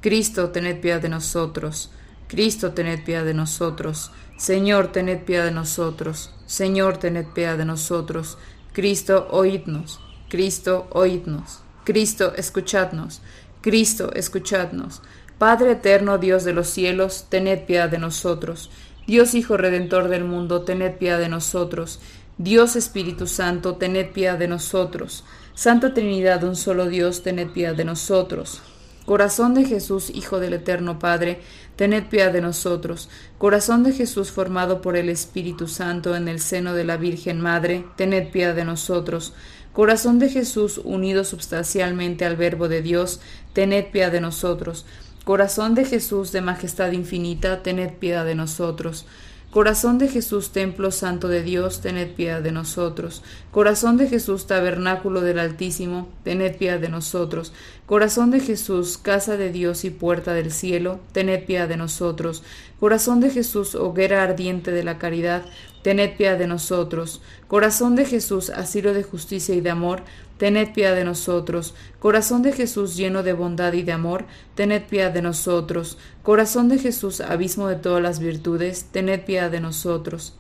Cristo, 0.03 0.51
tened 0.51 0.81
piedad 0.81 1.01
de 1.01 1.09
nosotros. 1.09 1.91
Cristo, 2.29 2.73
tened 2.73 3.03
piedad 3.05 3.25
de 3.25 3.33
nosotros. 3.33 4.11
Señor, 4.37 4.93
tened 4.93 5.25
piedad 5.25 5.47
de 5.47 5.51
nosotros. 5.51 6.35
Señor, 6.45 6.99
tened 6.99 7.27
piedad 7.29 7.57
de 7.57 7.65
nosotros. 7.65 8.37
Cristo, 8.75 9.27
oídnos. 9.31 9.99
Cristo, 10.29 10.89
oídnos. 10.91 11.61
Cristo, 11.85 12.35
escuchadnos. 12.37 13.23
Cristo, 13.63 14.13
escuchadnos. 14.13 15.01
Padre 15.39 15.73
eterno, 15.73 16.19
Dios 16.19 16.45
de 16.45 16.53
los 16.53 16.69
cielos, 16.69 17.27
tened 17.31 17.65
piedad 17.65 17.89
de 17.89 17.99
nosotros. 17.99 18.71
Dios 19.09 19.33
Hijo 19.33 19.57
Redentor 19.57 20.09
del 20.09 20.25
mundo, 20.25 20.65
tened 20.65 20.99
piedad 20.99 21.19
de 21.19 21.31
nosotros. 21.31 21.99
Dios 22.37 22.77
Espíritu 22.77 23.27
Santo, 23.27 23.77
tened 23.77 24.13
piedad 24.13 24.37
de 24.37 24.49
nosotros. 24.49 25.25
Santa 25.55 25.95
Trinidad, 25.95 26.45
un 26.45 26.57
solo 26.57 26.89
Dios, 26.89 27.23
tened 27.23 27.49
piedad 27.49 27.75
de 27.75 27.87
nosotros. 27.87 28.61
Corazón 29.07 29.55
de 29.55 29.65
Jesús, 29.65 30.11
Hijo 30.11 30.41
del 30.41 30.53
Eterno 30.53 30.99
Padre, 30.99 31.41
tened 31.77 32.05
piedad 32.11 32.31
de 32.35 32.43
nosotros. 32.43 33.09
Corazón 33.39 33.83
de 33.83 33.95
Jesús 33.95 34.31
formado 34.31 34.83
por 34.83 34.95
el 34.95 35.09
Espíritu 35.09 35.69
Santo 35.69 36.15
en 36.15 36.29
el 36.29 36.39
seno 36.39 36.75
de 36.75 36.85
la 36.85 36.99
Virgen 36.99 37.41
Madre, 37.41 37.87
tened 37.97 38.31
piedad 38.31 38.55
de 38.55 38.67
nosotros. 38.67 39.33
Corazón 39.73 40.19
de 40.19 40.29
Jesús 40.29 40.83
unido 40.85 41.25
substancialmente 41.25 42.27
al 42.27 42.37
Verbo 42.37 42.69
de 42.69 42.83
Dios, 42.83 43.21
tened 43.55 43.91
piedad 43.91 44.13
de 44.13 44.21
nosotros. 44.21 44.85
Corazón 45.29 45.75
de 45.75 45.85
Jesús 45.85 46.33
de 46.33 46.41
majestad 46.41 46.91
infinita, 46.93 47.63
tened 47.63 47.93
piedad 47.99 48.25
de 48.25 48.35
nosotros. 48.35 49.05
Corazón 49.51 49.99
de 49.99 50.09
Jesús, 50.09 50.53
templo 50.53 50.91
santo 50.91 51.29
de 51.29 51.43
Dios, 51.43 51.83
tened 51.83 52.15
piedad 52.15 52.41
de 52.41 52.51
nosotros. 52.51 53.23
Corazón 53.51 53.99
de 53.99 54.09
Jesús, 54.09 54.47
tabernáculo 54.47 55.21
del 55.21 55.39
Altísimo, 55.39 56.09
tened 56.25 56.57
piedad 56.57 56.81
de 56.81 56.89
nosotros. 56.89 57.53
Corazón 57.85 58.31
de 58.31 58.41
Jesús, 58.41 58.97
casa 58.97 59.37
de 59.37 59.53
Dios 59.53 59.85
y 59.85 59.91
puerta 59.91 60.33
del 60.33 60.51
cielo, 60.51 60.99
tened 61.13 61.45
piedad 61.45 61.69
de 61.69 61.77
nosotros. 61.77 62.43
Corazón 62.81 63.21
de 63.21 63.29
Jesús, 63.29 63.75
hoguera 63.75 64.23
ardiente 64.23 64.71
de 64.71 64.83
la 64.83 64.97
caridad, 64.97 65.45
tened 65.83 66.17
piedad 66.17 66.39
de 66.39 66.47
nosotros. 66.47 67.21
Corazón 67.47 67.97
de 67.97 68.05
Jesús, 68.05 68.51
asilo 68.51 68.95
de 68.95 69.03
justicia 69.03 69.55
y 69.55 69.61
de 69.61 69.71
amor, 69.71 70.03
tened 70.39 70.73
piedad 70.73 70.95
de 70.95 71.05
nosotros. 71.05 71.75
Corazón 71.99 72.43
de 72.43 72.53
Jesús 72.53 72.97
lleno 72.97 73.23
de 73.23 73.33
bondad 73.33 73.73
y 73.73 73.83
de 73.83 73.93
amor, 73.93 74.27
tened 74.55 74.83
piedad 74.85 75.11
de 75.11 75.23
nosotros. 75.23 75.99
Corazón 76.23 76.69
de 76.69 76.79
Jesús, 76.79 77.21
abismo 77.21 77.69
de 77.69 77.77
todas 77.77 78.03
las 78.03 78.19
virtudes, 78.19 78.87
tened 78.93 79.25
piedad 79.25 79.51
de 79.51 79.61
nosotros. 79.61 80.39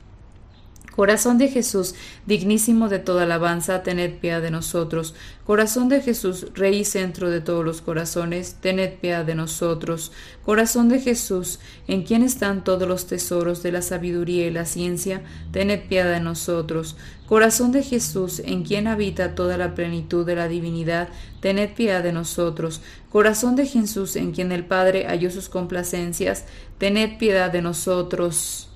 Corazón 0.98 1.38
de 1.38 1.46
Jesús, 1.46 1.94
dignísimo 2.26 2.88
de 2.88 2.98
toda 2.98 3.22
alabanza, 3.22 3.84
tened 3.84 4.18
piedad 4.18 4.42
de 4.42 4.50
nosotros. 4.50 5.14
Corazón 5.46 5.88
de 5.88 6.00
Jesús, 6.00 6.48
Rey 6.54 6.78
y 6.78 6.84
centro 6.84 7.30
de 7.30 7.40
todos 7.40 7.64
los 7.64 7.80
corazones, 7.80 8.56
tened 8.60 8.94
piedad 8.94 9.24
de 9.24 9.36
nosotros. 9.36 10.10
Corazón 10.44 10.88
de 10.88 10.98
Jesús, 10.98 11.60
en 11.86 12.02
quien 12.02 12.24
están 12.24 12.64
todos 12.64 12.88
los 12.88 13.06
tesoros 13.06 13.62
de 13.62 13.70
la 13.70 13.80
sabiduría 13.80 14.48
y 14.48 14.50
la 14.50 14.64
ciencia, 14.64 15.22
tened 15.52 15.86
piedad 15.86 16.10
de 16.10 16.18
nosotros. 16.18 16.96
Corazón 17.28 17.70
de 17.70 17.84
Jesús, 17.84 18.40
en 18.40 18.64
quien 18.64 18.88
habita 18.88 19.36
toda 19.36 19.56
la 19.56 19.76
plenitud 19.76 20.26
de 20.26 20.34
la 20.34 20.48
divinidad, 20.48 21.10
tened 21.38 21.74
piedad 21.74 22.02
de 22.02 22.12
nosotros. 22.12 22.80
Corazón 23.08 23.54
de 23.54 23.66
Jesús, 23.66 24.16
en 24.16 24.32
quien 24.32 24.50
el 24.50 24.64
Padre 24.64 25.06
halló 25.06 25.30
sus 25.30 25.48
complacencias, 25.48 26.44
tened 26.78 27.18
piedad 27.18 27.52
de 27.52 27.62
nosotros. 27.62 28.67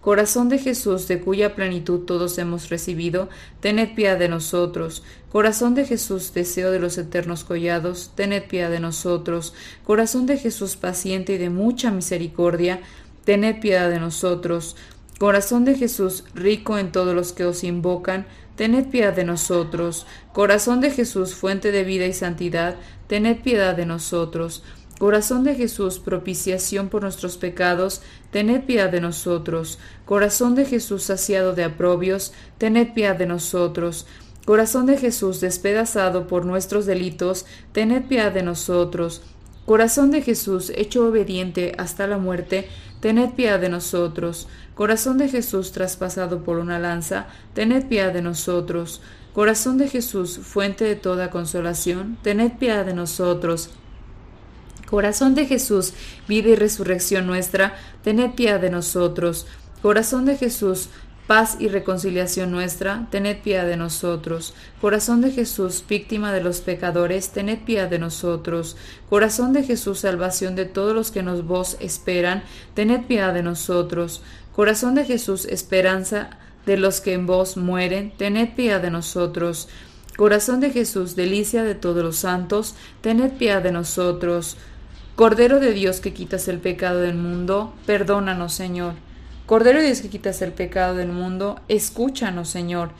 Corazón 0.00 0.48
de 0.48 0.58
Jesús, 0.58 1.08
de 1.08 1.20
cuya 1.20 1.54
plenitud 1.56 2.00
todos 2.00 2.38
hemos 2.38 2.70
recibido, 2.70 3.28
tened 3.60 3.94
piedad 3.94 4.18
de 4.18 4.28
nosotros. 4.28 5.02
Corazón 5.30 5.74
de 5.74 5.84
Jesús, 5.84 6.32
deseo 6.32 6.70
de 6.70 6.78
los 6.78 6.96
eternos 6.98 7.42
collados, 7.42 8.12
tened 8.14 8.44
piedad 8.44 8.70
de 8.70 8.80
nosotros. 8.80 9.54
Corazón 9.84 10.26
de 10.26 10.38
Jesús, 10.38 10.76
paciente 10.76 11.34
y 11.34 11.38
de 11.38 11.50
mucha 11.50 11.90
misericordia, 11.90 12.80
tened 13.24 13.60
piedad 13.60 13.90
de 13.90 13.98
nosotros. 13.98 14.76
Corazón 15.18 15.64
de 15.64 15.74
Jesús, 15.74 16.24
rico 16.32 16.78
en 16.78 16.92
todos 16.92 17.12
los 17.12 17.32
que 17.32 17.44
os 17.44 17.64
invocan, 17.64 18.24
tened 18.54 18.86
piedad 18.86 19.12
de 19.12 19.24
nosotros. 19.24 20.06
Corazón 20.32 20.80
de 20.80 20.92
Jesús, 20.92 21.34
fuente 21.34 21.72
de 21.72 21.82
vida 21.82 22.06
y 22.06 22.12
santidad, 22.12 22.76
tened 23.08 23.40
piedad 23.42 23.74
de 23.74 23.84
nosotros. 23.84 24.62
Corazón 24.98 25.44
de 25.44 25.54
Jesús, 25.54 26.00
propiciación 26.00 26.88
por 26.88 27.02
nuestros 27.02 27.36
pecados, 27.36 28.02
tened 28.32 28.64
piedad 28.64 28.90
de 28.90 29.00
nosotros. 29.00 29.78
Corazón 30.04 30.56
de 30.56 30.64
Jesús, 30.64 31.04
saciado 31.04 31.54
de 31.54 31.62
aprobios, 31.62 32.32
tened 32.58 32.94
piedad 32.94 33.14
de 33.14 33.26
nosotros. 33.26 34.06
Corazón 34.44 34.86
de 34.86 34.98
Jesús, 34.98 35.40
despedazado 35.40 36.26
por 36.26 36.44
nuestros 36.44 36.84
delitos, 36.84 37.46
tened 37.70 38.06
piedad 38.06 38.32
de 38.32 38.42
nosotros. 38.42 39.22
Corazón 39.66 40.10
de 40.10 40.20
Jesús, 40.20 40.72
hecho 40.74 41.06
obediente 41.06 41.74
hasta 41.78 42.08
la 42.08 42.18
muerte, 42.18 42.66
tened 43.00 43.34
piedad 43.34 43.60
de 43.60 43.68
nosotros. 43.68 44.48
Corazón 44.74 45.16
de 45.16 45.28
Jesús, 45.28 45.70
traspasado 45.70 46.42
por 46.42 46.58
una 46.58 46.80
lanza, 46.80 47.28
tened 47.54 47.86
piedad 47.86 48.12
de 48.12 48.22
nosotros. 48.22 49.00
Corazón 49.32 49.78
de 49.78 49.88
Jesús, 49.88 50.38
fuente 50.38 50.84
de 50.84 50.96
toda 50.96 51.30
consolación, 51.30 52.18
tened 52.22 52.52
piedad 52.58 52.84
de 52.84 52.94
nosotros. 52.94 53.70
Corazón 54.88 55.34
de 55.34 55.46
Jesús, 55.46 55.92
vida 56.26 56.48
y 56.48 56.54
resurrección 56.54 57.26
nuestra, 57.26 57.76
tened 58.02 58.32
piedad 58.32 58.58
de 58.58 58.70
nosotros. 58.70 59.46
Corazón 59.82 60.24
de 60.24 60.36
Jesús, 60.36 60.88
paz 61.28 61.58
y 61.60 61.68
reconciliación 61.68 62.50
nuestra, 62.50 63.06
tened 63.10 63.42
piedad 63.42 63.66
de 63.66 63.76
nosotros. 63.76 64.54
Corazón 64.80 65.20
de 65.20 65.30
Jesús, 65.30 65.84
víctima 65.86 66.32
de 66.32 66.40
los 66.40 66.60
pecadores, 66.62 67.28
tened 67.28 67.58
piedad 67.58 67.88
de 67.90 67.98
nosotros. 67.98 68.78
Corazón 69.10 69.52
de 69.52 69.62
Jesús, 69.62 70.00
salvación 70.00 70.56
de 70.56 70.64
todos 70.64 70.94
los 70.94 71.10
que 71.10 71.22
nos 71.22 71.46
vos 71.46 71.76
esperan, 71.80 72.42
tened 72.72 73.04
piedad 73.04 73.34
de 73.34 73.42
nosotros. 73.42 74.22
Corazón 74.56 74.94
de 74.94 75.04
Jesús, 75.04 75.44
esperanza 75.44 76.30
de 76.64 76.78
los 76.78 77.02
que 77.02 77.12
en 77.12 77.26
vos 77.26 77.58
mueren, 77.58 78.10
tened 78.16 78.54
piedad 78.54 78.80
de 78.80 78.90
nosotros. 78.90 79.68
Corazón 80.16 80.60
de 80.60 80.70
Jesús, 80.70 81.14
delicia 81.14 81.62
de 81.62 81.74
todos 81.74 82.02
los 82.02 82.16
santos, 82.16 82.74
tened 83.02 83.32
piedad 83.32 83.62
de 83.62 83.70
nosotros. 83.70 84.56
Cordero 85.18 85.58
de 85.58 85.72
Dios 85.72 85.98
que 85.98 86.14
quitas 86.14 86.46
el 86.46 86.60
pecado 86.60 87.00
del 87.00 87.16
mundo, 87.16 87.74
perdónanos, 87.86 88.54
Señor. 88.54 88.94
Cordero 89.46 89.80
de 89.80 89.86
Dios 89.86 90.00
que 90.00 90.10
quitas 90.10 90.40
el 90.42 90.52
pecado 90.52 90.94
del 90.94 91.08
mundo, 91.08 91.58
escúchanos, 91.66 92.48
Señor. 92.48 92.90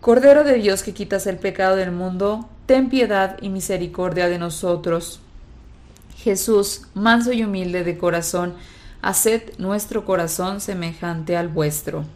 Cordero 0.00 0.42
de 0.42 0.54
Dios 0.54 0.82
que 0.82 0.94
quitas 0.94 1.26
el 1.26 1.36
pecado 1.36 1.76
del 1.76 1.92
mundo, 1.92 2.48
ten 2.64 2.88
piedad 2.88 3.36
y 3.42 3.50
misericordia 3.50 4.30
de 4.30 4.38
nosotros. 4.38 5.20
Jesús, 6.16 6.86
manso 6.94 7.30
y 7.30 7.44
humilde 7.44 7.84
de 7.84 7.98
corazón, 7.98 8.54
haced 9.02 9.42
nuestro 9.58 10.06
corazón 10.06 10.62
semejante 10.62 11.36
al 11.36 11.48
vuestro. 11.48 12.06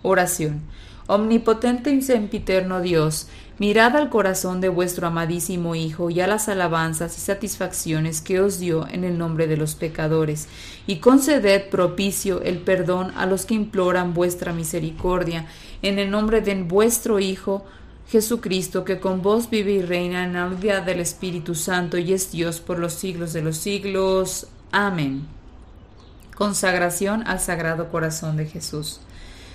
Oración. 0.00 0.62
Omnipotente 1.06 1.90
y 1.90 2.00
sempiterno 2.00 2.80
Dios, 2.80 3.28
mirad 3.58 3.96
al 3.96 4.10
corazón 4.10 4.60
de 4.60 4.68
vuestro 4.68 5.06
amadísimo 5.06 5.74
Hijo 5.74 6.10
y 6.10 6.20
a 6.20 6.26
las 6.26 6.48
alabanzas 6.48 7.16
y 7.16 7.20
satisfacciones 7.20 8.20
que 8.20 8.40
os 8.40 8.58
dio 8.58 8.86
en 8.88 9.04
el 9.04 9.18
nombre 9.18 9.46
de 9.46 9.56
los 9.56 9.74
pecadores, 9.74 10.48
y 10.86 10.96
conceded 10.96 11.68
propicio 11.68 12.42
el 12.42 12.58
perdón 12.58 13.12
a 13.16 13.26
los 13.26 13.46
que 13.46 13.54
imploran 13.54 14.14
vuestra 14.14 14.52
misericordia, 14.52 15.46
en 15.82 15.98
el 15.98 16.10
nombre 16.10 16.40
de 16.40 16.54
vuestro 16.62 17.18
Hijo, 17.20 17.64
Jesucristo, 18.08 18.84
que 18.84 19.00
con 19.00 19.22
vos 19.22 19.48
vive 19.50 19.72
y 19.72 19.82
reina 19.82 20.24
en 20.24 20.34
la 20.34 20.46
unidad 20.46 20.82
del 20.82 21.00
Espíritu 21.00 21.54
Santo 21.54 21.96
y 21.98 22.12
es 22.12 22.30
Dios 22.30 22.60
por 22.60 22.78
los 22.78 22.92
siglos 22.92 23.32
de 23.32 23.42
los 23.42 23.56
siglos. 23.56 24.46
Amén. 24.72 25.26
Consagración 26.34 27.26
al 27.26 27.40
Sagrado 27.40 27.90
Corazón 27.90 28.36
de 28.36 28.46
Jesús. 28.46 29.00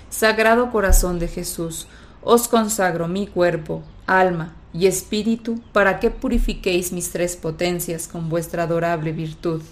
Sagrado 0.08 0.72
Corazón 0.72 1.18
de 1.18 1.28
Jesús, 1.28 1.86
os 2.22 2.46
consagro 2.46 3.08
mi 3.08 3.26
cuerpo, 3.26 3.82
alma 4.06 4.54
y 4.72 4.86
espíritu 4.86 5.60
para 5.72 5.98
que 5.98 6.10
purifiquéis 6.10 6.92
mis 6.92 7.10
tres 7.10 7.36
potencias 7.36 8.06
con 8.06 8.28
vuestra 8.28 8.64
adorable 8.64 9.12
virtud 9.12 9.62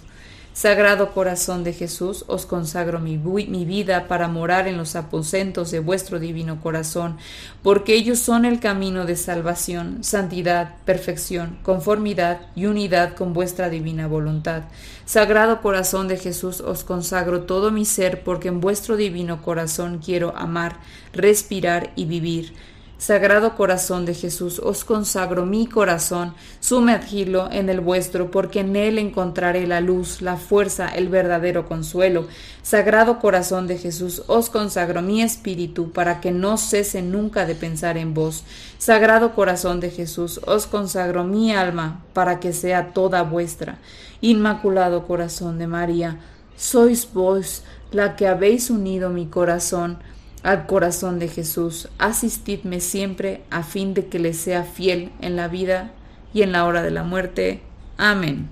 Sagrado 0.59 1.13
corazón 1.13 1.63
de 1.63 1.71
Jesús, 1.71 2.25
os 2.27 2.45
consagro 2.45 2.99
mi, 2.99 3.17
mi, 3.17 3.63
vida 3.63 4.09
para 4.09 4.27
morar 4.27 4.67
en 4.67 4.75
los 4.75 4.97
aposentos 4.97 5.71
de 5.71 5.79
vuestro 5.79 6.19
divino 6.19 6.59
corazón, 6.59 7.15
porque 7.63 7.93
ellos 7.93 8.19
son 8.19 8.43
el 8.43 8.59
camino 8.59 9.05
de 9.05 9.15
salvación, 9.15 10.03
santidad, 10.03 10.75
perfección, 10.83 11.57
conformidad 11.63 12.41
y 12.57 12.65
unidad 12.65 13.15
con 13.15 13.31
vuestra 13.31 13.69
divina 13.69 14.07
voluntad. 14.07 14.63
Sagrado 15.05 15.61
corazón 15.61 16.09
de 16.09 16.17
Jesús, 16.17 16.59
os 16.59 16.83
consagro 16.83 17.43
todo 17.43 17.71
mi 17.71 17.85
ser, 17.85 18.25
porque 18.25 18.49
en 18.49 18.59
vuestro 18.59 18.97
divino 18.97 19.41
corazón 19.41 20.01
quiero 20.03 20.35
amar, 20.35 20.81
respirar 21.13 21.93
y 21.95 22.03
vivir. 22.03 22.53
Sagrado 22.99 23.55
corazón 23.55 24.05
de 24.05 24.13
Jesús, 24.13 24.59
os 24.59 24.83
consagro 24.83 25.45
mi 25.45 25.67
corazón, 25.67 26.33
sumergidlo 26.59 27.49
en 27.49 27.69
el 27.69 27.79
vuestro, 27.79 28.29
porque 28.29 28.59
en 28.59 28.75
él 28.75 28.97
encontraré 28.97 29.65
la 29.67 29.79
luz, 29.79 30.21
la 30.21 30.35
fuerza, 30.35 30.89
el 30.89 31.07
verdadero 31.07 31.65
consuelo. 31.65 32.27
Sagrado 32.61 33.19
corazón 33.19 33.67
de 33.67 33.77
Jesús, 33.77 34.23
os 34.27 34.49
consagro 34.49 35.01
mi 35.01 35.21
espíritu, 35.21 35.93
para 35.93 36.19
que 36.19 36.31
no 36.31 36.57
cese 36.57 37.01
nunca 37.01 37.45
de 37.45 37.55
pensar 37.55 37.97
en 37.97 38.13
vos. 38.13 38.43
Sagrado 38.79 39.33
corazón 39.33 39.79
de 39.79 39.91
Jesús, 39.91 40.41
os 40.45 40.67
consagro 40.67 41.23
mi 41.23 41.53
alma, 41.53 42.03
para 42.11 42.41
que 42.41 42.51
sea 42.51 42.91
toda 42.91 43.23
vuestra. 43.23 43.77
Inmaculado 44.19 45.07
corazón 45.07 45.57
de 45.57 45.67
María, 45.67 46.19
sois 46.57 47.07
vos 47.13 47.63
la 47.93 48.17
que 48.17 48.27
habéis 48.27 48.69
unido 48.69 49.09
mi 49.09 49.27
corazón 49.27 49.99
al 50.43 50.65
corazón 50.65 51.19
de 51.19 51.27
Jesús, 51.27 51.89
asistidme 51.97 52.79
siempre 52.79 53.41
a 53.49 53.63
fin 53.63 53.93
de 53.93 54.07
que 54.07 54.19
le 54.19 54.33
sea 54.33 54.63
fiel 54.63 55.11
en 55.21 55.35
la 55.35 55.47
vida 55.47 55.91
y 56.33 56.41
en 56.41 56.51
la 56.51 56.65
hora 56.65 56.83
de 56.83 56.91
la 56.91 57.03
muerte. 57.03 57.61
Amén. 57.97 58.49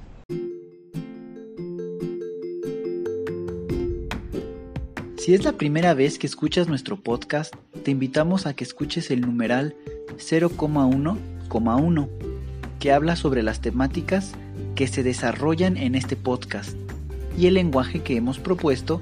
Si 5.17 5.33
es 5.33 5.43
la 5.43 5.53
primera 5.53 5.93
vez 5.93 6.17
que 6.17 6.27
escuchas 6.27 6.67
nuestro 6.69 6.95
podcast, 6.95 7.53
te 7.83 7.91
invitamos 7.91 8.45
a 8.45 8.53
que 8.53 8.63
escuches 8.63 9.11
el 9.11 9.21
numeral 9.21 9.75
0,1,1, 10.15 12.09
que 12.79 12.91
habla 12.93 13.15
sobre 13.15 13.43
las 13.43 13.59
temáticas 13.59 14.31
que 14.75 14.87
se 14.87 15.03
desarrollan 15.03 15.75
en 15.75 15.95
este 15.95 16.15
podcast 16.15 16.77
y 17.37 17.47
el 17.47 17.55
lenguaje 17.55 18.01
que 18.03 18.15
hemos 18.15 18.39
propuesto 18.39 19.01